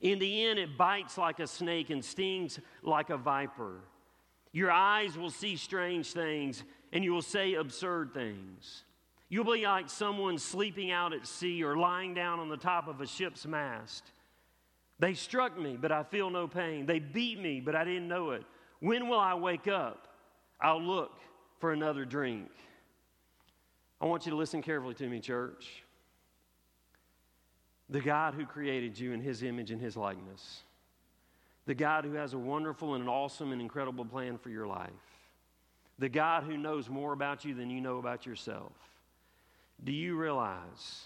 In 0.00 0.18
the 0.18 0.46
end, 0.46 0.58
it 0.58 0.78
bites 0.78 1.18
like 1.18 1.38
a 1.38 1.46
snake 1.46 1.90
and 1.90 2.02
stings 2.02 2.58
like 2.82 3.11
a 3.11 3.16
viper. 3.16 3.80
Your 4.52 4.70
eyes 4.70 5.18
will 5.18 5.30
see 5.30 5.56
strange 5.56 6.12
things, 6.12 6.64
and 6.92 7.04
you 7.04 7.12
will 7.12 7.22
say 7.22 7.54
absurd 7.54 8.14
things. 8.14 8.85
You'll 9.28 9.44
be 9.44 9.64
like 9.66 9.88
someone 9.88 10.38
sleeping 10.38 10.90
out 10.90 11.12
at 11.12 11.26
sea 11.26 11.62
or 11.62 11.76
lying 11.76 12.14
down 12.14 12.40
on 12.40 12.48
the 12.48 12.56
top 12.56 12.88
of 12.88 13.00
a 13.00 13.06
ship's 13.06 13.46
mast. 13.46 14.04
They 14.98 15.14
struck 15.14 15.58
me, 15.58 15.76
but 15.80 15.92
I 15.92 16.04
feel 16.04 16.30
no 16.30 16.46
pain. 16.46 16.87
They 16.87 16.98
beat 16.98 17.40
me, 17.40 17.61
but 17.61 17.74
I 17.74 17.85
didn't 17.85 18.08
know 18.08 18.30
it. 18.30 18.44
When 18.80 19.08
will 19.08 19.18
I 19.18 19.35
wake 19.35 19.68
up? 19.68 20.08
I'll 20.61 20.82
look 20.82 21.12
for 21.62 21.72
another 21.72 22.05
drink. 22.05 22.51
I 24.01 24.07
want 24.07 24.27
you 24.27 24.31
to 24.31 24.37
listen 24.37 24.62
carefully 24.62 24.94
to 24.94 25.09
me, 25.09 25.20
church. 25.20 25.85
The 27.88 28.01
God 28.01 28.35
who 28.35 28.44
created 28.46 28.98
you 28.98 29.12
in 29.12 29.20
his 29.20 29.44
image 29.44 29.70
and 29.70 29.81
his 29.81 29.96
likeness 29.96 30.62
the 31.64 31.75
God 31.75 32.05
who 32.05 32.14
has 32.14 32.33
a 32.33 32.38
wonderful 32.38 32.94
and 32.94 33.05
an 33.05 33.09
awesome 33.09 33.53
and 33.53 33.62
incredible 33.62 34.05
plan 34.05 34.37
for 34.37 34.51
your 34.51 34.66
life, 34.66 34.90
the 36.01 36.09
God 36.09 36.42
who 36.42 36.57
knows 36.57 36.88
more 36.88 37.12
about 37.12 37.44
you 37.44 37.55
than 37.55 37.70
you 37.70 37.81
know 37.81 37.98
about 37.98 38.27
yourself. 38.27 38.72
Do 39.85 39.92
you 39.92 40.16
realize 40.16 41.05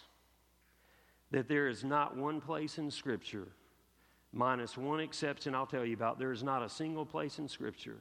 that 1.33 1.49
there 1.49 1.69
is 1.69 1.85
not 1.85 2.17
one 2.17 2.41
place 2.41 2.79
in 2.79 2.91
Scripture, 2.91 3.49
minus 4.33 4.79
one 4.79 5.01
exception 5.01 5.55
I'll 5.55 5.67
tell 5.67 5.85
you 5.85 5.93
about, 5.93 6.19
there 6.19 6.33
is 6.33 6.43
not 6.43 6.63
a 6.63 6.71
single 6.71 7.05
place 7.05 7.39
in 7.39 7.47
Scripture 7.47 7.99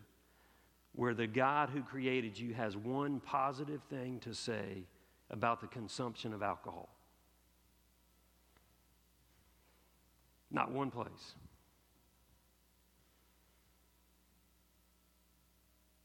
where 0.96 1.14
the 1.14 1.28
God 1.28 1.70
who 1.70 1.82
created 1.82 2.38
you 2.38 2.54
has 2.54 2.78
one 2.78 3.20
positive 3.20 3.82
thing 3.90 4.20
to 4.22 4.34
say 4.34 4.84
about 5.30 5.60
the 5.60 5.68
consumption 5.68 6.34
of 6.34 6.42
alcohol? 6.42 6.90
Not 10.52 10.72
one 10.72 10.90
place. 10.90 11.36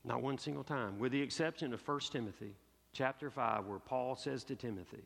Not 0.05 0.23
one 0.23 0.39
single 0.39 0.65
time, 0.65 0.99
with 0.99 1.13
the 1.13 1.21
exception 1.21 1.73
of 1.73 1.87
1 1.87 2.01
Timothy 2.11 2.55
chapter 2.93 3.31
5, 3.31 3.67
where 3.67 3.79
Paul 3.79 4.17
says 4.17 4.43
to 4.45 4.57
Timothy, 4.57 5.05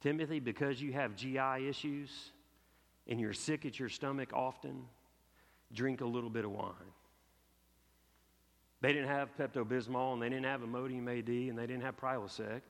Timothy, 0.00 0.40
because 0.40 0.80
you 0.80 0.92
have 0.92 1.14
GI 1.14 1.68
issues 1.68 2.32
and 3.06 3.20
you're 3.20 3.32
sick 3.32 3.64
at 3.64 3.78
your 3.78 3.88
stomach 3.88 4.32
often, 4.32 4.82
drink 5.72 6.00
a 6.00 6.06
little 6.06 6.30
bit 6.30 6.44
of 6.44 6.50
wine. 6.50 6.72
They 8.82 8.92
didn't 8.92 9.08
have 9.08 9.34
Pepto 9.38 9.64
Bismol 9.64 10.12
and 10.12 10.20
they 10.20 10.28
didn't 10.28 10.44
have 10.44 10.60
Imodium 10.60 11.08
AD 11.08 11.28
and 11.28 11.56
they 11.56 11.66
didn't 11.66 11.84
have 11.84 11.96
Prilosec. 11.96 12.60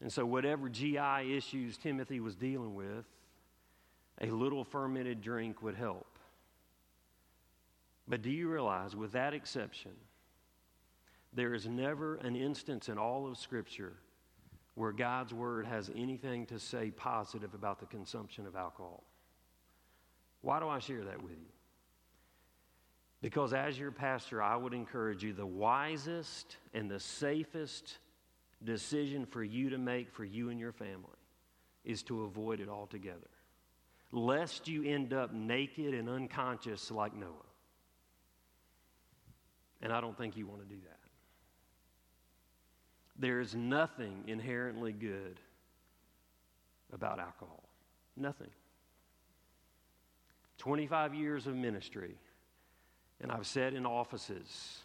And 0.00 0.12
so, 0.12 0.26
whatever 0.26 0.68
GI 0.68 1.34
issues 1.34 1.78
Timothy 1.78 2.20
was 2.20 2.34
dealing 2.34 2.74
with, 2.74 3.06
a 4.20 4.26
little 4.26 4.64
fermented 4.64 5.22
drink 5.22 5.62
would 5.62 5.76
help. 5.76 6.18
But 8.08 8.20
do 8.20 8.30
you 8.30 8.50
realize, 8.50 8.94
with 8.94 9.12
that 9.12 9.32
exception, 9.32 9.92
there 11.32 11.54
is 11.54 11.66
never 11.66 12.16
an 12.16 12.36
instance 12.36 12.88
in 12.88 12.98
all 12.98 13.26
of 13.26 13.38
Scripture 13.38 13.94
where 14.74 14.92
God's 14.92 15.32
Word 15.32 15.66
has 15.66 15.90
anything 15.96 16.46
to 16.46 16.58
say 16.58 16.90
positive 16.90 17.54
about 17.54 17.80
the 17.80 17.86
consumption 17.86 18.46
of 18.46 18.54
alcohol. 18.54 19.04
Why 20.42 20.60
do 20.60 20.68
I 20.68 20.78
share 20.78 21.04
that 21.04 21.22
with 21.22 21.32
you? 21.32 21.55
Because 23.22 23.52
as 23.52 23.78
your 23.78 23.90
pastor, 23.90 24.42
I 24.42 24.56
would 24.56 24.74
encourage 24.74 25.24
you 25.24 25.32
the 25.32 25.46
wisest 25.46 26.56
and 26.74 26.90
the 26.90 27.00
safest 27.00 27.98
decision 28.62 29.26
for 29.26 29.42
you 29.42 29.70
to 29.70 29.78
make 29.78 30.10
for 30.12 30.24
you 30.24 30.50
and 30.50 30.60
your 30.60 30.72
family 30.72 31.02
is 31.84 32.02
to 32.04 32.24
avoid 32.24 32.60
it 32.60 32.68
altogether, 32.68 33.30
lest 34.12 34.68
you 34.68 34.84
end 34.84 35.12
up 35.12 35.32
naked 35.32 35.94
and 35.94 36.08
unconscious 36.08 36.90
like 36.90 37.14
Noah. 37.14 37.30
And 39.80 39.92
I 39.92 40.00
don't 40.00 40.16
think 40.16 40.36
you 40.36 40.46
want 40.46 40.62
to 40.62 40.68
do 40.68 40.80
that. 40.84 40.98
There 43.18 43.40
is 43.40 43.54
nothing 43.54 44.24
inherently 44.26 44.92
good 44.92 45.40
about 46.92 47.18
alcohol. 47.18 47.62
Nothing. 48.16 48.50
25 50.58 51.14
years 51.14 51.46
of 51.46 51.54
ministry, 51.54 52.16
and 53.20 53.32
I've 53.32 53.46
sat 53.46 53.74
in 53.74 53.86
offices 53.86 54.80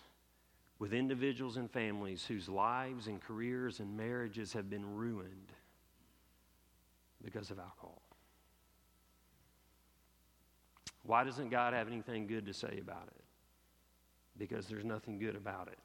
with 0.80 0.94
individuals 0.94 1.58
and 1.58 1.70
families 1.70 2.26
whose 2.26 2.50
lives 2.50 3.08
and 3.08 3.22
careers 3.22 3.80
and 3.80 3.96
marriages 3.96 4.54
have 4.54 4.70
been 4.70 4.96
ruined 4.96 5.52
because 7.24 7.52
of 7.52 7.60
alcohol. 7.60 8.02
Why 11.04 11.24
doesn't 11.24 11.50
God 11.50 11.74
have 11.74 11.88
anything 11.88 12.28
good 12.28 12.46
to 12.46 12.54
say 12.54 12.80
about 12.82 13.08
it? 13.08 13.24
Because 14.38 14.67
there's 14.67 14.86
nothing 14.86 15.20
good 15.20 15.36
about 15.36 15.67
it. 15.67 15.78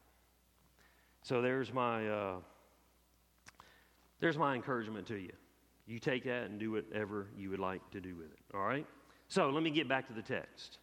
So 1.23 1.41
there's 1.41 1.73
my, 1.73 2.07
uh, 2.07 2.35
there's 4.19 4.37
my 4.37 4.55
encouragement 4.55 5.07
to 5.07 5.17
you. 5.17 5.33
You 5.85 5.99
take 5.99 6.23
that 6.25 6.45
and 6.45 6.59
do 6.59 6.71
whatever 6.71 7.27
you 7.37 7.49
would 7.49 7.59
like 7.59 7.87
to 7.91 8.01
do 8.01 8.15
with 8.15 8.31
it. 8.31 8.39
All 8.53 8.61
right? 8.61 8.85
So 9.27 9.49
let 9.49 9.63
me 9.63 9.69
get 9.69 9.87
back 9.87 10.07
to 10.07 10.13
the 10.13 10.21
text. 10.21 10.79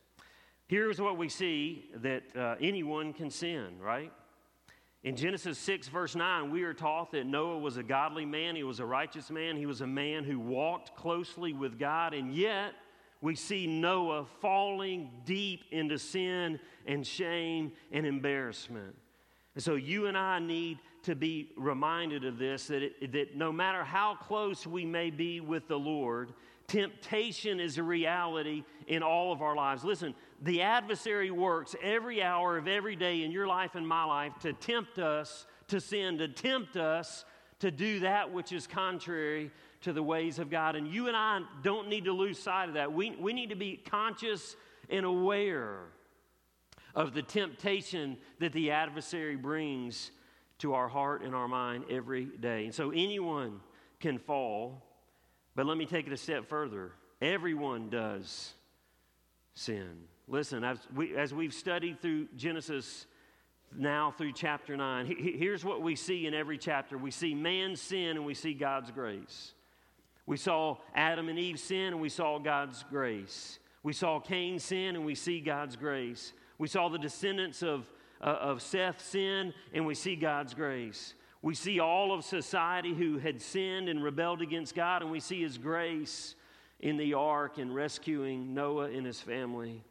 Here's 0.67 1.01
what 1.01 1.19
we 1.19 1.29
see 1.29 1.91
that 1.97 2.23
uh, 2.35 2.55
anyone 2.61 3.13
can 3.13 3.31
sin, 3.31 3.79
right? 3.81 4.11
In 5.03 5.17
Genesis 5.17 5.59
6, 5.59 5.89
verse 5.89 6.15
9, 6.17 6.51
we 6.51 6.63
are 6.63 6.73
taught 6.73 7.13
that 7.13 7.27
Noah 7.27 7.59
was 7.59 7.77
a 7.77 7.83
godly 7.83 8.25
man. 8.25 8.57
He 8.57 8.63
was 8.63 8.81
a 8.81 8.87
righteous 8.87 9.31
man. 9.31 9.59
He 9.59 9.67
was 9.67 9.83
a 9.83 9.87
man 9.87 10.25
who 10.25 10.41
walked 10.41 10.97
closely 10.97 11.53
with 11.53 11.79
God. 11.79 12.15
And 12.15 12.35
yet, 12.35 12.73
we 13.21 13.35
see 13.35 13.67
Noah 13.67 14.25
falling 14.41 15.11
deep 15.27 15.65
into 15.71 15.99
sin 15.99 16.59
and 16.87 17.07
shame 17.07 17.73
and 17.93 18.07
embarrassment. 18.07 18.95
And 19.55 19.63
so, 19.63 19.75
you 19.75 20.07
and 20.07 20.17
I 20.17 20.39
need 20.39 20.79
to 21.03 21.15
be 21.15 21.51
reminded 21.59 22.25
of 22.25 22.39
this 22.39 22.69
that, 22.69 22.83
it, 22.83 23.13
that 23.13 23.37
no 23.37 23.53
matter 23.53 23.85
how 23.85 24.15
close 24.15 24.67
we 24.67 24.87
may 24.87 25.11
be 25.11 25.41
with 25.41 25.69
the 25.69 25.79
Lord, 25.79 26.33
temptation 26.67 27.61
is 27.61 27.77
a 27.79 27.83
reality 27.83 28.65
in 28.87 29.03
all 29.03 29.33
of 29.33 29.43
our 29.43 29.55
lives. 29.55 29.85
Listen, 29.85 30.15
the 30.43 30.63
adversary 30.63 31.31
works 31.31 31.75
every 31.83 32.23
hour 32.23 32.59
of 32.59 32.69
every 32.69 32.97
day 32.97 33.23
in 33.23 33.31
your 33.31 33.47
life 33.47 33.75
and 33.75 33.87
my 33.87 34.05
life 34.05 34.33
to 34.41 34.53
tempt 34.53 34.99
us 34.99 35.47
to 35.69 35.81
sin, 35.81 36.19
to 36.19 36.29
tempt 36.29 36.77
us 36.77 37.25
to 37.61 37.71
do 37.71 38.01
that 38.01 38.33
which 38.33 38.53
is 38.53 38.67
contrary 38.67 39.51
to 39.83 39.93
the 39.93 40.03
ways 40.03 40.39
of 40.39 40.51
God. 40.51 40.77
And 40.77 40.89
you 40.89 41.09
and 41.09 41.17
I 41.17 41.41
don't 41.63 41.89
need 41.89 42.05
to 42.05 42.13
lose 42.13 42.39
sight 42.39 42.69
of 42.69 42.75
that. 42.75 42.93
We, 42.93 43.11
we 43.13 43.33
need 43.33 43.51
to 43.51 43.57
be 43.57 43.77
conscious 43.77 44.57
and 44.91 45.07
aware 45.07 45.79
of 46.95 47.15
the 47.15 47.23
temptation 47.23 48.17
that 48.39 48.53
the 48.53 48.71
adversary 48.71 49.37
brings 49.37 50.11
to 50.59 50.75
our 50.75 50.89
heart 50.89 51.23
and 51.23 51.35
our 51.35 51.49
mind 51.49 51.85
every 51.91 52.25
day. 52.25 52.65
And 52.65 52.75
so 52.75 52.91
anyone 52.91 53.61
can 54.01 54.19
fall, 54.19 54.83
but 55.55 55.67
let 55.67 55.77
me 55.77 55.87
take 55.87 56.07
it 56.07 56.13
a 56.13 56.17
step 56.17 56.49
further. 56.49 56.93
Everyone 57.21 57.89
does 57.89 58.53
sin. 59.55 60.05
Listen, 60.27 60.65
as, 60.65 60.79
we, 60.95 61.15
as 61.17 61.35
we've 61.35 61.53
studied 61.53 62.01
through 62.01 62.29
Genesis 62.37 63.07
now 63.77 64.15
through 64.17 64.33
chapter 64.33 64.77
9, 64.77 65.07
he, 65.07 65.33
here's 65.33 65.65
what 65.65 65.83
we 65.83 65.97
see 65.97 66.27
in 66.27 66.33
every 66.33 66.57
chapter 66.57 66.97
we 66.97 67.11
see 67.11 67.35
man's 67.35 67.81
sin 67.81 68.17
and 68.17 68.25
we 68.25 68.35
see 68.35 68.55
God's 68.55 68.91
grace. 68.91 69.53
We 70.27 70.39
saw 70.39 70.79
Adam 70.95 71.29
and 71.29 71.39
Eve 71.39 71.61
sin 71.61 71.89
and 71.89 72.01
we 72.01 72.09
saw 72.09 72.39
God's 72.39 72.85
grace. 72.89 73.59
We 73.83 73.93
saw 73.93 74.19
Cain 74.19 74.59
sin 74.59 74.97
and 74.97 75.05
we 75.05 75.15
see 75.15 75.41
God's 75.41 75.77
grace. 75.77 76.33
We 76.57 76.69
saw 76.69 76.89
the 76.89 76.99
descendants 76.99 77.63
of, 77.63 77.91
uh, 78.23 78.39
of 78.41 78.63
Seth 78.63 79.05
sin 79.05 79.53
and 79.75 79.85
we 79.85 79.95
see 79.95 80.17
God's 80.17 80.55
grace. 80.55 81.13
We 81.43 81.55
see 81.55 81.81
all 81.81 82.15
of 82.15 82.25
society 82.25 82.95
who 82.95 83.19
had 83.19 83.43
sinned 83.43 83.91
and 83.91 84.03
rebelled 84.03 84.41
against 84.41 84.75
God 84.75 85.03
and 85.03 85.11
we 85.11 85.21
see 85.21 85.43
his 85.43 85.59
grace 85.59 86.35
in 86.81 86.97
the 86.97 87.13
ark 87.13 87.59
and 87.59 87.75
rescuing 87.75 88.55
Noah 88.55 88.91
and 88.91 89.05
his 89.05 89.21
family. 89.21 89.85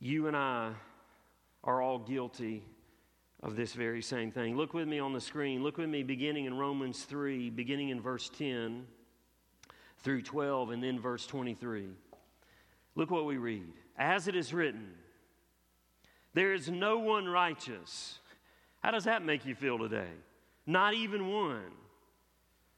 You 0.00 0.28
and 0.28 0.36
I 0.36 0.72
are 1.64 1.82
all 1.82 1.98
guilty 1.98 2.62
of 3.42 3.56
this 3.56 3.72
very 3.72 4.02
same 4.02 4.30
thing. 4.30 4.56
Look 4.56 4.74
with 4.74 4.86
me 4.86 4.98
on 4.98 5.12
the 5.12 5.20
screen. 5.20 5.62
Look 5.62 5.76
with 5.78 5.88
me 5.88 6.02
beginning 6.02 6.44
in 6.44 6.56
Romans 6.56 7.02
3, 7.02 7.50
beginning 7.50 7.88
in 7.88 8.00
verse 8.00 8.30
10 8.38 8.86
through 10.00 10.22
12, 10.22 10.70
and 10.70 10.82
then 10.82 11.00
verse 11.00 11.26
23. 11.26 11.88
Look 12.94 13.10
what 13.10 13.26
we 13.26 13.36
read. 13.36 13.66
As 13.96 14.28
it 14.28 14.36
is 14.36 14.54
written, 14.54 14.88
there 16.34 16.52
is 16.52 16.68
no 16.68 16.98
one 16.98 17.26
righteous. 17.26 18.18
How 18.80 18.92
does 18.92 19.04
that 19.04 19.24
make 19.24 19.44
you 19.44 19.54
feel 19.54 19.78
today? 19.78 20.10
Not 20.66 20.94
even 20.94 21.32
one. 21.32 21.72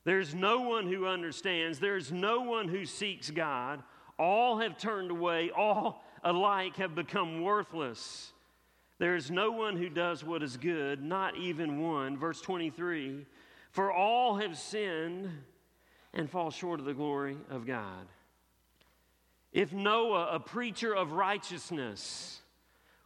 There's 0.04 0.34
no 0.34 0.62
one 0.62 0.86
who 0.86 1.06
understands. 1.06 1.78
There's 1.78 2.10
no 2.10 2.40
one 2.40 2.68
who 2.68 2.86
seeks 2.86 3.30
God. 3.30 3.82
All 4.18 4.58
have 4.58 4.78
turned 4.78 5.10
away. 5.10 5.50
All 5.50 6.02
alike 6.22 6.76
have 6.76 6.94
become 6.94 7.42
worthless. 7.42 8.32
There 8.98 9.16
is 9.16 9.30
no 9.30 9.50
one 9.50 9.76
who 9.76 9.88
does 9.88 10.22
what 10.22 10.42
is 10.42 10.56
good, 10.56 11.02
not 11.02 11.36
even 11.36 11.80
one. 11.80 12.18
Verse 12.18 12.40
23 12.40 13.24
For 13.70 13.90
all 13.90 14.36
have 14.36 14.58
sinned 14.58 15.30
and 16.12 16.28
fall 16.28 16.50
short 16.50 16.80
of 16.80 16.86
the 16.86 16.94
glory 16.94 17.38
of 17.48 17.66
God. 17.66 18.06
If 19.52 19.72
Noah, 19.72 20.28
a 20.32 20.40
preacher 20.40 20.94
of 20.94 21.12
righteousness, 21.12 22.40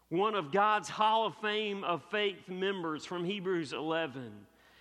one 0.08 0.34
of 0.34 0.52
God's 0.52 0.88
Hall 0.88 1.26
of 1.26 1.36
Fame 1.36 1.84
of 1.84 2.02
faith 2.10 2.48
members 2.48 3.04
from 3.04 3.24
Hebrews 3.24 3.72
11, 3.72 4.30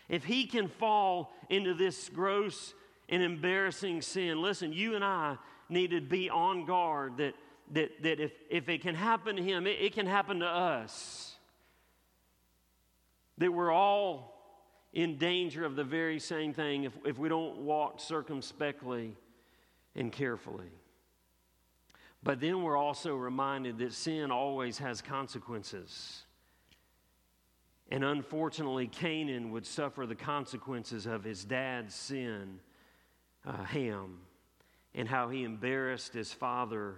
if 0.10 0.26
he 0.26 0.46
can 0.46 0.68
fall 0.68 1.32
into 1.50 1.74
this 1.74 2.10
gross 2.10 2.74
and 3.08 3.24
embarrassing 3.24 4.02
sin, 4.02 4.42
listen, 4.42 4.74
you 4.74 4.96
and 4.96 5.04
I 5.04 5.38
need 5.70 5.92
to 5.92 6.02
be 6.02 6.30
on 6.30 6.66
guard 6.66 7.18
that 7.18 7.34
that, 7.72 8.04
that 8.04 8.20
if, 8.20 8.32
if 8.50 8.70
it 8.70 8.82
can 8.82 8.96
happen 8.96 9.36
to 9.36 9.44
him, 9.44 9.66
it, 9.66 9.78
it 9.80 9.94
can 9.94 10.06
happen 10.06 10.40
to 10.40 10.48
us. 10.48 11.36
That 13.38 13.52
we're 13.52 13.72
all 13.72 14.34
in 14.94 15.18
danger 15.18 15.66
of 15.66 15.76
the 15.76 15.84
very 15.84 16.20
same 16.20 16.54
thing 16.54 16.84
if, 16.84 16.94
if 17.06 17.18
we 17.18 17.30
don't 17.30 17.60
walk 17.60 18.00
circumspectly 18.00 19.16
and 19.96 20.12
carefully. 20.12 20.72
But 22.22 22.40
then 22.40 22.64
we're 22.64 22.78
also 22.78 23.16
reminded 23.16 23.80
that 23.80 23.94
sin 23.94 24.32
always 24.32 24.78
has 24.78 25.02
consequences. 25.02 26.24
And 27.90 28.04
unfortunately, 28.04 28.88
Canaan 28.88 29.52
would 29.52 29.66
suffer 29.66 30.06
the 30.06 30.16
consequences 30.16 31.06
of 31.06 31.24
his 31.24 31.44
dad's 31.44 31.94
sin, 31.94 32.60
uh, 33.46 33.64
Ham, 33.66 34.20
and 34.96 35.08
how 35.08 35.30
he 35.30 35.44
embarrassed 35.44 36.14
his 36.14 36.32
father 36.32 36.96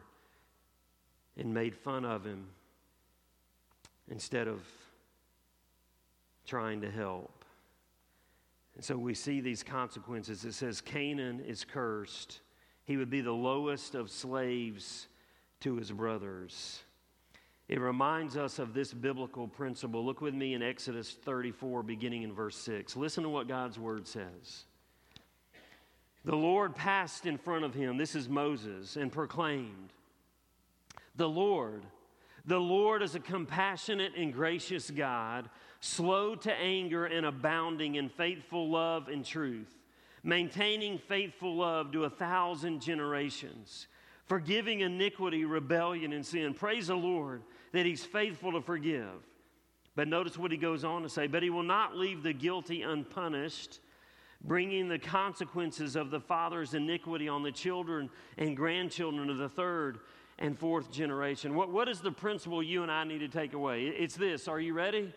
and 1.38 1.54
made 1.54 1.76
fun 1.76 2.06
of 2.06 2.26
him 2.26 2.48
instead 4.10 4.48
of 4.48 4.62
trying 6.46 6.82
to 6.82 6.92
help. 6.92 7.44
And 8.76 8.84
so 8.84 8.98
we 8.98 9.14
see 9.14 9.42
these 9.42 9.64
consequences. 9.64 10.46
It 10.46 10.54
says 10.54 10.82
Canaan 10.82 11.42
is 11.46 11.64
cursed. 11.64 12.42
He 12.84 12.98
would 12.98 13.10
be 13.10 13.22
the 13.22 13.32
lowest 13.32 13.96
of 13.96 14.12
slaves 14.12 15.08
to 15.62 15.76
his 15.76 15.92
brothers. 15.92 16.82
It 17.68 17.80
reminds 17.80 18.38
us 18.38 18.60
of 18.60 18.74
this 18.74 18.94
biblical 18.94 19.48
principle. 19.48 20.06
Look 20.06 20.22
with 20.22 20.36
me 20.36 20.54
in 20.54 20.62
Exodus 20.62 21.18
34, 21.24 21.82
beginning 21.82 22.22
in 22.22 22.32
verse 22.32 22.58
6. 22.58 22.96
Listen 22.96 23.24
to 23.24 23.30
what 23.30 23.48
God's 23.48 23.80
word 23.80 24.08
says. 24.08 24.66
The 26.26 26.36
Lord 26.36 26.76
passed 26.76 27.26
in 27.26 27.38
front 27.38 27.66
of 27.66 27.74
him, 27.74 27.98
this 27.98 28.16
is 28.16 28.30
Moses, 28.30 28.98
and 28.98 29.12
proclaimed, 29.12 29.94
the 31.16 31.30
Lord. 31.30 31.84
The 32.46 32.60
Lord 32.60 33.02
is 33.02 33.16
a 33.16 33.20
compassionate 33.20 34.14
and 34.16 34.32
gracious 34.32 34.92
God, 34.92 35.50
slow 35.80 36.36
to 36.36 36.54
anger 36.54 37.06
and 37.06 37.26
abounding 37.26 37.96
in 37.96 38.10
faithful 38.10 38.70
love 38.70 39.08
and 39.08 39.26
truth, 39.26 39.74
maintaining 40.24 41.00
faithful 41.00 41.56
love 41.56 41.92
to 41.94 42.04
a 42.04 42.10
thousand 42.10 42.82
generations, 42.82 43.88
forgiving 44.26 44.82
iniquity, 44.82 45.44
rebellion, 45.46 46.14
and 46.14 46.26
sin. 46.26 46.54
Praise 46.54 46.88
the 46.88 46.96
Lord 46.96 47.42
that 47.72 47.86
He's 47.86 48.06
faithful 48.06 48.52
to 48.52 48.62
forgive. 48.62 49.24
But 49.96 50.08
notice 50.08 50.38
what 50.38 50.52
He 50.52 50.58
goes 50.58 50.84
on 50.84 51.02
to 51.02 51.10
say, 51.10 51.26
but 51.26 51.42
He 51.42 51.50
will 51.50 51.64
not 51.64 51.96
leave 51.96 52.22
the 52.22 52.34
guilty 52.34 52.84
unpunished 52.84 53.80
bringing 54.44 54.88
the 54.88 55.00
consequences 55.00 55.96
of 55.96 56.12
the 56.12 56.20
father's 56.20 56.74
iniquity 56.74 57.28
on 57.28 57.44
the 57.44 57.52
children 57.52 58.10
and 58.38 58.56
grandchildren 58.56 59.30
of 59.30 59.38
the 59.38 59.50
third 59.50 60.00
and 60.38 60.58
fourth 60.58 60.92
generation. 60.92 61.56
What, 61.56 61.72
what 61.72 61.88
is 61.88 62.02
the 62.02 62.12
principle 62.12 62.62
you 62.62 62.84
and 62.84 62.92
I 62.92 63.04
need 63.04 63.20
to 63.20 63.28
take 63.28 63.54
away? 63.54 63.84
It's 63.86 64.16
this. 64.16 64.48
Are 64.48 64.60
you 64.60 64.74
ready? 64.74 65.14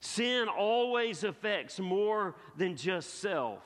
Sin 0.00 0.48
always 0.48 1.24
affects 1.24 1.78
more 1.78 2.36
than 2.56 2.76
just 2.76 3.20
self. 3.20 3.62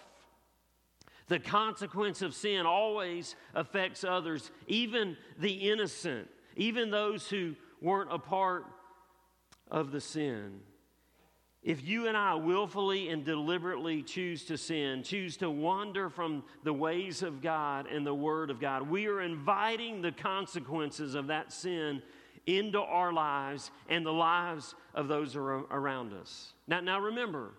The 1.28 1.38
consequence 1.38 2.22
of 2.22 2.34
sin 2.34 2.66
always 2.66 3.36
affects 3.54 4.02
others, 4.02 4.50
even 4.66 5.16
the 5.38 5.70
innocent, 5.70 6.28
even 6.56 6.90
those 6.90 7.28
who 7.28 7.54
weren't 7.80 8.12
a 8.12 8.18
part 8.18 8.64
of 9.70 9.92
the 9.92 10.00
sin. 10.00 10.60
If 11.62 11.86
you 11.86 12.08
and 12.08 12.16
I 12.16 12.34
willfully 12.34 13.10
and 13.10 13.22
deliberately 13.22 14.02
choose 14.02 14.44
to 14.46 14.56
sin, 14.56 15.02
choose 15.02 15.36
to 15.38 15.50
wander 15.50 16.08
from 16.08 16.42
the 16.64 16.72
ways 16.72 17.22
of 17.22 17.42
God 17.42 17.86
and 17.86 18.06
the 18.06 18.14
Word 18.14 18.48
of 18.50 18.60
God, 18.60 18.88
we 18.88 19.06
are 19.08 19.20
inviting 19.20 20.00
the 20.00 20.12
consequences 20.12 21.14
of 21.14 21.26
that 21.26 21.52
sin 21.52 22.02
into 22.46 22.80
our 22.80 23.12
lives 23.12 23.70
and 23.90 24.06
the 24.06 24.12
lives 24.12 24.74
of 24.94 25.08
those 25.08 25.36
around 25.36 26.14
us. 26.14 26.54
Now, 26.66 26.80
now 26.80 26.98
remember, 26.98 27.50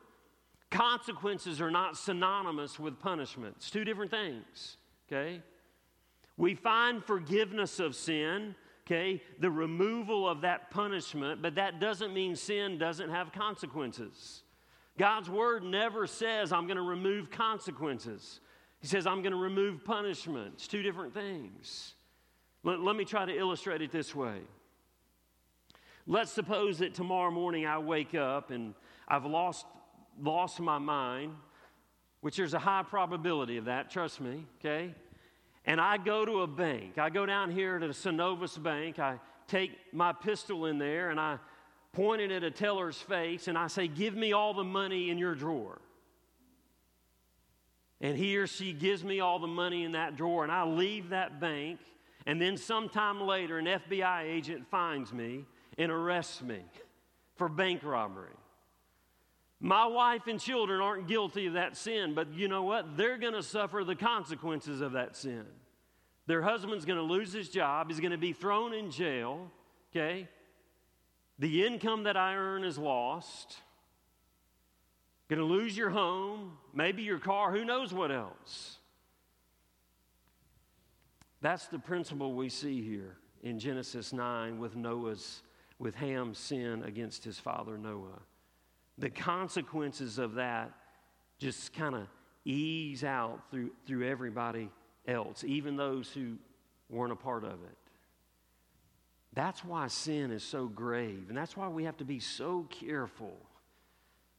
consequences 0.72 1.62
are 1.62 1.70
not 1.70 1.96
synonymous 1.96 2.80
with 2.80 3.00
punishment. 3.00 3.54
It's 3.58 3.70
two 3.70 3.86
different 3.86 4.10
things, 4.10 4.78
okay? 5.08 5.44
We 6.38 6.56
find 6.56 7.04
forgiveness 7.04 7.80
of 7.80 7.96
sin, 7.96 8.56
okay, 8.86 9.22
the 9.40 9.52
removal 9.52 10.28
of 10.28 10.42
that 10.42 10.72
punishment, 10.72 11.42
but 11.42 11.56
that 11.56 11.80
doesn't 11.80 12.14
mean 12.14 12.36
sin 12.36 12.78
doesn't 12.78 13.10
have 13.10 13.32
consequences. 13.32 14.44
God's 14.98 15.30
word 15.30 15.64
never 15.64 16.08
says, 16.08 16.52
I'm 16.52 16.68
going 16.68 16.78
to 16.78 16.84
remove 16.84 17.32
consequences. 17.32 18.40
He 18.80 18.88
says, 18.88 19.08
I'm 19.08 19.22
going 19.22 19.34
to 19.34 19.40
remove 19.40 19.86
punishment. 19.86 20.54
It's 20.56 20.68
two 20.68 20.82
different 20.82 21.14
things. 21.14 21.94
Let, 22.64 22.80
let 22.80 22.96
me 22.96 23.06
try 23.06 23.26
to 23.26 23.36
illustrate 23.36 23.82
it 23.82 23.92
this 23.92 24.14
way. 24.14 24.40
Let's 26.08 26.32
suppose 26.32 26.80
that 26.80 26.94
tomorrow 26.94 27.32
morning 27.32 27.66
I 27.66 27.78
wake 27.78 28.16
up 28.16 28.52
and 28.52 28.74
I've 29.08 29.26
lost, 29.26 29.66
lost 30.20 30.60
my 30.60 30.80
mind, 30.80 31.36
which 32.22 32.38
there's 32.38 32.54
a 32.54 32.60
high 32.60 32.84
probability 32.84 33.58
of 33.58 33.66
that, 33.66 33.90
trust 33.92 34.20
me, 34.20 34.46
okay? 34.60 34.94
And 35.66 35.80
I 35.80 35.98
go 35.98 36.26
to 36.26 36.42
a 36.42 36.48
bank. 36.48 36.98
I 36.98 37.10
go 37.10 37.26
down 37.26 37.52
here 37.52 37.78
to 37.78 37.88
the 37.88 37.94
Synovus 37.94 38.62
Bank. 38.62 39.00
I 39.00 39.20
take 39.48 39.72
my 39.94 40.14
pistol 40.14 40.66
in 40.66 40.78
there 40.78 41.10
and 41.10 41.20
I 41.20 41.38
point 41.94 42.22
it 42.22 42.32
at 42.32 42.44
a 42.44 42.52
teller's 42.52 42.98
face 42.98 43.48
and 43.48 43.58
I 43.58 43.68
say, 43.68 43.88
Give 43.88 44.16
me 44.16 44.34
all 44.34 44.54
the 44.54 44.64
money 44.64 45.10
in 45.10 45.18
your 45.18 45.36
drawer. 45.36 45.80
And 48.00 48.18
he 48.18 48.36
or 48.38 48.48
she 48.48 48.74
gives 48.74 49.04
me 49.04 49.20
all 49.20 49.38
the 49.38 49.48
money 49.48 49.84
in 49.84 49.92
that 49.92 50.16
drawer, 50.16 50.42
and 50.44 50.52
I 50.52 50.64
leave 50.64 51.10
that 51.10 51.40
bank, 51.40 51.80
and 52.26 52.42
then 52.42 52.58
sometime 52.58 53.22
later, 53.22 53.60
an 53.60 53.66
FBI 53.66 54.24
agent 54.24 54.66
finds 54.72 55.14
me 55.14 55.46
and 55.78 55.92
arrests 55.92 56.42
me 56.42 56.62
for 57.36 57.48
bank 57.48 57.84
robbery. 57.84 58.34
My 59.64 59.86
wife 59.86 60.26
and 60.26 60.40
children 60.40 60.82
aren't 60.82 61.08
guilty 61.08 61.46
of 61.46 61.54
that 61.54 61.78
sin, 61.78 62.16
but 62.16 62.34
you 62.34 62.48
know 62.48 62.64
what? 62.64 62.98
They're 62.98 63.20
going 63.20 63.34
to 63.34 63.44
suffer 63.44 63.84
the 63.86 63.96
consequences 63.96 64.82
of 64.82 64.94
that 64.94 65.16
sin. 65.16 65.46
Their 66.26 66.42
husband's 66.42 66.84
going 66.84 66.98
to 66.98 67.04
lose 67.04 67.32
his 67.32 67.48
job, 67.48 67.90
he's 67.90 68.00
going 68.00 68.12
to 68.12 68.18
be 68.18 68.34
thrown 68.34 68.74
in 68.74 68.90
jail, 68.90 69.52
okay? 69.92 70.28
The 71.38 71.64
income 71.64 72.04
that 72.04 72.18
I 72.18 72.36
earn 72.36 72.64
is 72.64 72.80
lost. 72.80 73.58
Going 75.30 75.40
to 75.40 75.46
lose 75.46 75.78
your 75.78 75.92
home, 75.92 76.58
maybe 76.74 77.04
your 77.04 77.20
car, 77.20 77.52
who 77.52 77.64
knows 77.64 77.94
what 77.94 78.12
else. 78.12 78.80
That's 81.42 81.68
the 81.68 81.80
principle 81.80 82.34
we 82.34 82.50
see 82.50 82.82
here 82.82 83.18
in 83.44 83.60
Genesis 83.60 84.12
9 84.12 84.60
with 84.60 84.76
Noah's 84.76 85.44
with 85.80 85.96
Ham's 85.96 86.38
sin 86.38 86.84
against 86.84 87.24
his 87.24 87.40
father 87.40 87.78
Noah. 87.78 88.22
The 88.98 89.10
consequences 89.10 90.18
of 90.18 90.36
that 90.36 90.72
just 91.40 91.74
kind 91.74 91.96
of 91.96 92.08
ease 92.46 93.04
out 93.04 93.40
through, 93.50 93.72
through 93.86 94.08
everybody 94.08 94.70
else, 95.08 95.44
even 95.44 95.76
those 95.76 96.12
who 96.12 96.38
weren't 96.90 97.12
a 97.12 97.16
part 97.16 97.44
of 97.44 97.54
it. 97.54 97.78
That's 99.34 99.64
why 99.64 99.88
sin 99.88 100.32
is 100.32 100.44
so 100.44 100.68
grave, 100.68 101.26
and 101.30 101.38
that's 101.38 101.56
why 101.56 101.68
we 101.70 101.86
have 101.86 101.98
to 101.98 102.06
be 102.06 102.20
so 102.20 102.68
careful 102.70 103.38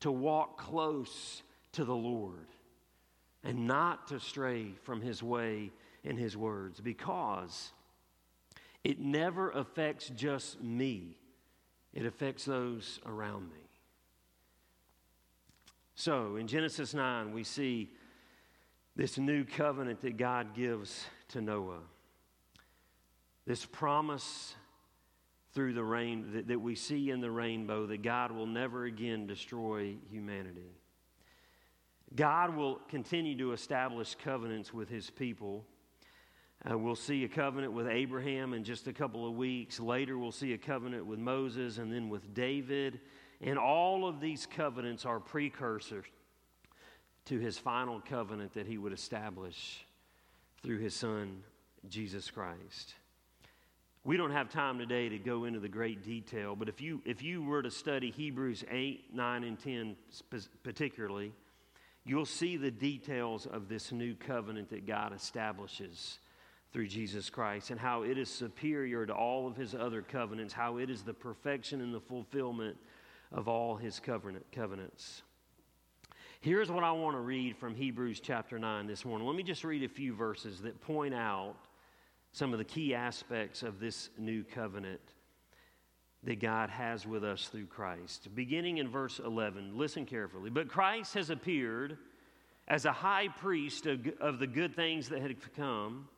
to 0.00 0.12
walk 0.12 0.58
close 0.58 1.42
to 1.72 1.84
the 1.84 1.94
Lord 1.94 2.48
and 3.42 3.66
not 3.66 4.08
to 4.08 4.20
stray 4.20 4.72
from 4.82 5.00
His 5.00 5.22
way 5.22 5.70
and 6.04 6.18
His 6.18 6.36
words 6.36 6.80
because 6.80 7.72
it 8.84 9.00
never 9.00 9.50
affects 9.50 10.10
just 10.10 10.62
me 10.62 11.16
it 11.92 12.06
affects 12.06 12.44
those 12.44 13.00
around 13.04 13.50
me. 13.50 13.60
So 15.94 16.36
in 16.36 16.46
Genesis 16.46 16.94
9, 16.94 17.32
we 17.32 17.44
see 17.44 17.90
this 18.96 19.18
new 19.18 19.44
covenant 19.44 20.00
that 20.02 20.16
God 20.16 20.54
gives 20.54 21.04
to 21.28 21.40
Noah. 21.40 21.80
This 23.46 23.64
promise 23.64 24.54
through 25.54 25.74
the 25.74 25.84
rain 25.84 26.32
that, 26.32 26.48
that 26.48 26.60
we 26.60 26.74
see 26.74 27.10
in 27.10 27.20
the 27.20 27.30
rainbow 27.30 27.86
that 27.86 28.02
God 28.02 28.32
will 28.32 28.46
never 28.46 28.84
again 28.84 29.26
destroy 29.26 29.96
humanity. 30.10 30.72
God 32.14 32.56
will 32.56 32.80
continue 32.88 33.36
to 33.38 33.52
establish 33.52 34.14
covenants 34.14 34.72
with 34.72 34.88
his 34.88 35.10
people 35.10 35.64
uh, 36.70 36.78
we'll 36.78 36.94
see 36.94 37.24
a 37.24 37.28
covenant 37.28 37.72
with 37.72 37.88
Abraham 37.88 38.54
in 38.54 38.62
just 38.62 38.86
a 38.86 38.92
couple 38.92 39.26
of 39.26 39.34
weeks. 39.34 39.80
Later, 39.80 40.16
we'll 40.16 40.30
see 40.30 40.52
a 40.52 40.58
covenant 40.58 41.06
with 41.06 41.18
Moses 41.18 41.78
and 41.78 41.92
then 41.92 42.08
with 42.08 42.34
David. 42.34 43.00
And 43.42 43.58
all 43.58 44.06
of 44.06 44.20
these 44.20 44.46
covenants 44.46 45.04
are 45.04 45.18
precursors 45.18 46.04
to 47.26 47.38
his 47.38 47.58
final 47.58 48.00
covenant 48.00 48.54
that 48.54 48.66
he 48.66 48.78
would 48.78 48.92
establish 48.92 49.84
through 50.62 50.78
his 50.78 50.94
son, 50.94 51.42
Jesus 51.88 52.30
Christ. 52.30 52.94
We 54.04 54.16
don't 54.16 54.32
have 54.32 54.48
time 54.48 54.78
today 54.78 55.08
to 55.08 55.18
go 55.18 55.44
into 55.44 55.60
the 55.60 55.68
great 55.68 56.04
detail, 56.04 56.56
but 56.56 56.68
if 56.68 56.80
you, 56.80 57.00
if 57.04 57.22
you 57.22 57.42
were 57.42 57.62
to 57.62 57.70
study 57.70 58.10
Hebrews 58.10 58.64
8, 58.70 59.14
9, 59.14 59.44
and 59.44 59.58
10 59.58 59.96
particularly, 60.64 61.32
you'll 62.04 62.26
see 62.26 62.56
the 62.56 62.70
details 62.70 63.46
of 63.46 63.68
this 63.68 63.92
new 63.92 64.14
covenant 64.14 64.70
that 64.70 64.86
God 64.86 65.14
establishes 65.14 66.18
through 66.72 66.88
Jesus 66.88 67.30
Christ 67.30 67.70
and 67.70 67.78
how 67.78 68.02
it 68.02 68.18
is 68.18 68.28
superior 68.28 69.06
to 69.06 69.12
all 69.12 69.46
of 69.46 69.56
his 69.56 69.74
other 69.74 70.02
covenants, 70.02 70.52
how 70.52 70.78
it 70.78 70.90
is 70.90 71.02
the 71.02 71.14
perfection 71.14 71.80
and 71.80 71.94
the 71.94 72.00
fulfillment 72.00 72.76
of 73.32 73.48
all 73.48 73.76
his 73.76 74.00
covenant, 74.00 74.46
covenants. 74.52 75.22
Here's 76.40 76.70
what 76.70 76.84
I 76.84 76.92
want 76.92 77.16
to 77.16 77.20
read 77.20 77.56
from 77.56 77.74
Hebrews 77.74 78.20
chapter 78.20 78.58
9 78.58 78.86
this 78.86 79.04
morning. 79.04 79.26
Let 79.26 79.36
me 79.36 79.42
just 79.42 79.64
read 79.64 79.84
a 79.84 79.88
few 79.88 80.12
verses 80.14 80.60
that 80.62 80.80
point 80.80 81.14
out 81.14 81.54
some 82.32 82.52
of 82.52 82.58
the 82.58 82.64
key 82.64 82.94
aspects 82.94 83.62
of 83.62 83.78
this 83.78 84.10
new 84.18 84.42
covenant 84.42 85.00
that 86.24 86.40
God 86.40 86.70
has 86.70 87.06
with 87.06 87.24
us 87.24 87.48
through 87.48 87.66
Christ. 87.66 88.28
Beginning 88.34 88.78
in 88.78 88.88
verse 88.88 89.20
11, 89.24 89.76
listen 89.76 90.06
carefully. 90.06 90.50
But 90.50 90.68
Christ 90.68 91.14
has 91.14 91.30
appeared 91.30 91.98
as 92.68 92.84
a 92.84 92.92
high 92.92 93.28
priest 93.28 93.86
of, 93.86 94.00
of 94.20 94.38
the 94.38 94.46
good 94.46 94.74
things 94.74 95.08
that 95.08 95.20
had 95.20 95.36
come 95.56 96.08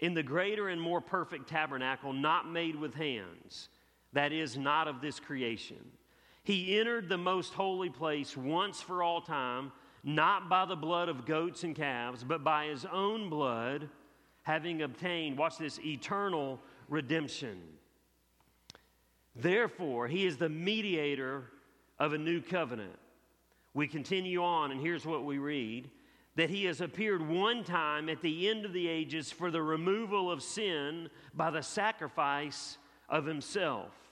in 0.00 0.14
the 0.14 0.22
greater 0.22 0.68
and 0.68 0.80
more 0.80 1.00
perfect 1.00 1.48
tabernacle, 1.48 2.12
not 2.12 2.50
made 2.50 2.76
with 2.76 2.94
hands, 2.94 3.68
that 4.12 4.32
is, 4.32 4.56
not 4.56 4.88
of 4.88 5.00
this 5.00 5.18
creation. 5.18 5.84
He 6.46 6.78
entered 6.78 7.08
the 7.08 7.18
most 7.18 7.54
holy 7.54 7.90
place 7.90 8.36
once 8.36 8.80
for 8.80 9.02
all 9.02 9.20
time, 9.20 9.72
not 10.04 10.48
by 10.48 10.64
the 10.64 10.76
blood 10.76 11.08
of 11.08 11.26
goats 11.26 11.64
and 11.64 11.74
calves, 11.74 12.22
but 12.22 12.44
by 12.44 12.66
his 12.66 12.84
own 12.84 13.28
blood, 13.28 13.88
having 14.44 14.82
obtained, 14.82 15.36
watch 15.36 15.58
this, 15.58 15.80
eternal 15.80 16.60
redemption. 16.88 17.60
Therefore, 19.34 20.06
he 20.06 20.24
is 20.24 20.36
the 20.36 20.48
mediator 20.48 21.50
of 21.98 22.12
a 22.12 22.18
new 22.18 22.40
covenant. 22.40 22.96
We 23.74 23.88
continue 23.88 24.40
on, 24.44 24.70
and 24.70 24.80
here's 24.80 25.04
what 25.04 25.24
we 25.24 25.38
read 25.38 25.90
that 26.36 26.48
he 26.48 26.66
has 26.66 26.80
appeared 26.80 27.28
one 27.28 27.64
time 27.64 28.08
at 28.08 28.22
the 28.22 28.48
end 28.48 28.64
of 28.64 28.72
the 28.72 28.86
ages 28.86 29.32
for 29.32 29.50
the 29.50 29.62
removal 29.62 30.30
of 30.30 30.44
sin 30.44 31.10
by 31.34 31.50
the 31.50 31.62
sacrifice 31.62 32.78
of 33.08 33.24
himself. 33.24 34.05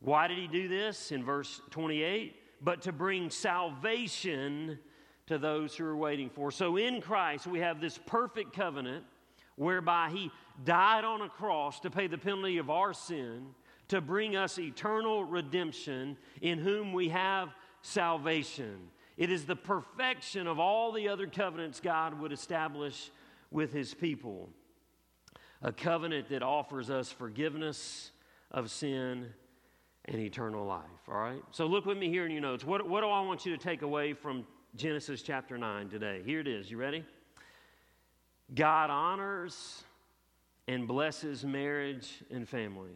Why 0.00 0.28
did 0.28 0.38
he 0.38 0.46
do 0.46 0.68
this? 0.68 1.12
In 1.12 1.24
verse 1.24 1.60
28 1.70 2.36
but 2.60 2.82
to 2.82 2.92
bring 2.92 3.30
salvation 3.30 4.78
to 5.26 5.38
those 5.38 5.76
who 5.76 5.84
are 5.84 5.96
waiting 5.96 6.30
for. 6.30 6.50
So 6.50 6.76
in 6.76 7.00
Christ, 7.00 7.46
we 7.46 7.60
have 7.60 7.80
this 7.80 7.98
perfect 8.06 8.52
covenant 8.54 9.04
whereby 9.56 10.10
he 10.10 10.30
died 10.64 11.04
on 11.04 11.22
a 11.22 11.28
cross 11.28 11.80
to 11.80 11.90
pay 11.90 12.06
the 12.06 12.18
penalty 12.18 12.58
of 12.58 12.70
our 12.70 12.92
sin, 12.92 13.48
to 13.88 14.00
bring 14.00 14.36
us 14.36 14.58
eternal 14.58 15.24
redemption, 15.24 16.16
in 16.40 16.58
whom 16.58 16.92
we 16.92 17.08
have 17.08 17.54
salvation. 17.82 18.76
It 19.16 19.30
is 19.30 19.46
the 19.46 19.56
perfection 19.56 20.46
of 20.46 20.58
all 20.58 20.92
the 20.92 21.08
other 21.08 21.26
covenants 21.26 21.80
God 21.80 22.18
would 22.20 22.32
establish 22.32 23.10
with 23.50 23.72
his 23.72 23.94
people. 23.94 24.50
A 25.62 25.72
covenant 25.72 26.28
that 26.28 26.42
offers 26.42 26.90
us 26.90 27.10
forgiveness 27.10 28.10
of 28.50 28.70
sin 28.70 29.32
and 30.06 30.20
eternal 30.20 30.64
life. 30.64 30.82
All 31.08 31.18
right? 31.18 31.42
So 31.50 31.66
look 31.66 31.86
with 31.86 31.98
me 31.98 32.08
here 32.08 32.24
in 32.24 32.32
your 32.32 32.40
notes. 32.40 32.64
What, 32.64 32.88
what 32.88 33.00
do 33.00 33.08
I 33.08 33.20
want 33.20 33.44
you 33.44 33.56
to 33.56 33.62
take 33.62 33.82
away 33.82 34.12
from 34.12 34.46
Genesis 34.76 35.22
chapter 35.22 35.58
9 35.58 35.88
today? 35.88 36.22
Here 36.24 36.40
it 36.40 36.48
is. 36.48 36.70
You 36.70 36.76
ready? 36.76 37.04
God 38.54 38.90
honors 38.90 39.82
and 40.68 40.86
blesses 40.86 41.44
marriage 41.44 42.22
and 42.30 42.48
family. 42.48 42.92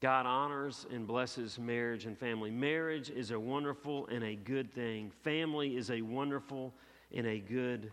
God 0.00 0.24
honors 0.24 0.86
and 0.90 1.06
blesses 1.06 1.58
marriage 1.58 2.06
and 2.06 2.16
family. 2.16 2.50
Marriage 2.50 3.10
is 3.10 3.32
a 3.32 3.38
wonderful 3.38 4.06
and 4.06 4.24
a 4.24 4.34
good 4.34 4.72
thing. 4.72 5.12
Family 5.22 5.76
is 5.76 5.90
a 5.90 6.00
wonderful 6.00 6.72
and 7.14 7.26
a 7.26 7.38
good 7.38 7.92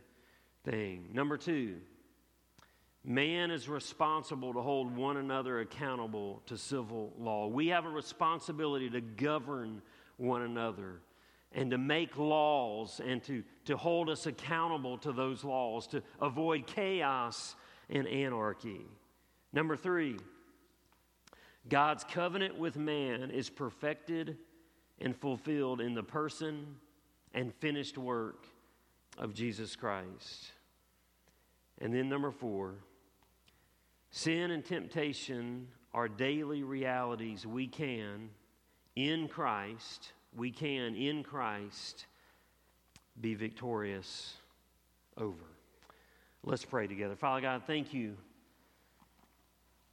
thing. 0.64 1.10
Number 1.12 1.38
two, 1.38 1.76
man 3.08 3.52
is 3.52 3.70
responsible 3.70 4.54
to 4.54 4.62
hold 4.62 4.94
one 4.94 5.16
another 5.16 5.62
accountable 5.62 6.42
to 6.46 6.58
civil 6.58 7.14
law. 7.18 7.48
We 7.48 7.68
have 7.68 7.86
a 7.86 7.90
responsibility 7.90 8.90
to 8.90 9.00
govern 9.00 9.82
one 10.18 10.42
another 10.42 11.00
and 11.54 11.72
to 11.72 11.78
make 11.78 12.18
laws 12.18 13.00
and 13.04 13.24
to, 13.24 13.44
to 13.64 13.78
hold 13.78 14.10
us 14.10 14.26
accountable 14.26 14.98
to 14.98 15.14
those 15.14 15.46
laws, 15.46 15.88
to 15.88 16.04
avoid 16.20 16.68
chaos 16.68 17.56
and 17.90 18.06
anarchy. 18.10 18.82
Number 19.54 19.78
three, 19.78 20.18
God's 21.70 22.04
covenant 22.04 22.58
with 22.58 22.76
man 22.76 23.32
is 23.32 23.50
perfected 23.50 24.38
and 25.00 25.16
fulfilled 25.16 25.80
in 25.80 25.94
the 25.94 26.04
person 26.04 26.76
and 27.34 27.54
finished 27.56 27.98
work 27.98 28.46
of 29.18 29.34
Jesus 29.34 29.78
Christ. 29.78 30.52
And 31.80 31.94
then, 31.94 32.10
number 32.10 32.32
four, 32.32 32.76
sin 34.12 34.52
and 34.52 34.64
temptation 34.64 35.68
are 35.94 36.08
daily 36.08 36.64
realities 36.64 37.46
we 37.46 37.68
can, 37.68 38.30
in 38.96 39.28
Christ, 39.28 40.12
we 40.36 40.52
can, 40.52 40.96
in 40.96 41.24
Christ, 41.24 42.06
be 43.20 43.36
victorious 43.36 44.36
over. 45.18 45.44
Let's 46.44 46.66
pray 46.66 46.88
together. 46.88 47.16
Father 47.16 47.42
God, 47.42 47.64
thank 47.66 47.94
you 47.94 48.16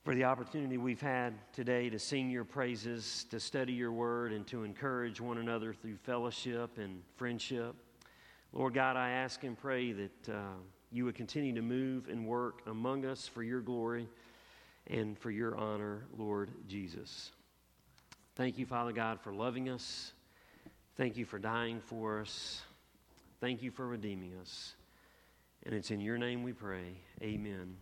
for 0.04 0.14
the 0.14 0.24
opportunity 0.24 0.76
we've 0.76 1.00
had 1.00 1.32
today 1.54 1.88
to 1.88 1.98
sing 1.98 2.30
your 2.30 2.44
praises, 2.44 3.24
to 3.30 3.40
study 3.40 3.72
your 3.72 3.92
word, 3.92 4.32
and 4.32 4.46
to 4.46 4.62
encourage 4.62 5.20
one 5.20 5.38
another 5.38 5.72
through 5.72 5.96
fellowship 5.96 6.76
and 6.76 7.02
friendship. 7.16 7.74
Lord 8.52 8.74
God, 8.74 8.96
I 8.96 9.10
ask 9.10 9.42
and 9.44 9.58
pray 9.58 9.92
that 9.92 10.28
uh, 10.28 10.52
you 10.94 11.04
would 11.04 11.16
continue 11.16 11.52
to 11.52 11.60
move 11.60 12.06
and 12.08 12.24
work 12.24 12.62
among 12.68 13.04
us 13.04 13.26
for 13.26 13.42
your 13.42 13.60
glory 13.60 14.06
and 14.86 15.18
for 15.18 15.32
your 15.32 15.56
honor, 15.56 16.04
Lord 16.16 16.50
Jesus. 16.68 17.32
Thank 18.36 18.58
you, 18.58 18.64
Father 18.64 18.92
God, 18.92 19.20
for 19.20 19.32
loving 19.32 19.68
us. 19.68 20.12
Thank 20.96 21.16
you 21.16 21.24
for 21.24 21.40
dying 21.40 21.80
for 21.80 22.20
us. 22.20 22.62
Thank 23.40 23.60
you 23.60 23.72
for 23.72 23.88
redeeming 23.88 24.34
us. 24.40 24.74
And 25.66 25.74
it's 25.74 25.90
in 25.90 26.00
your 26.00 26.16
name 26.16 26.44
we 26.44 26.52
pray. 26.52 27.00
Amen. 27.20 27.76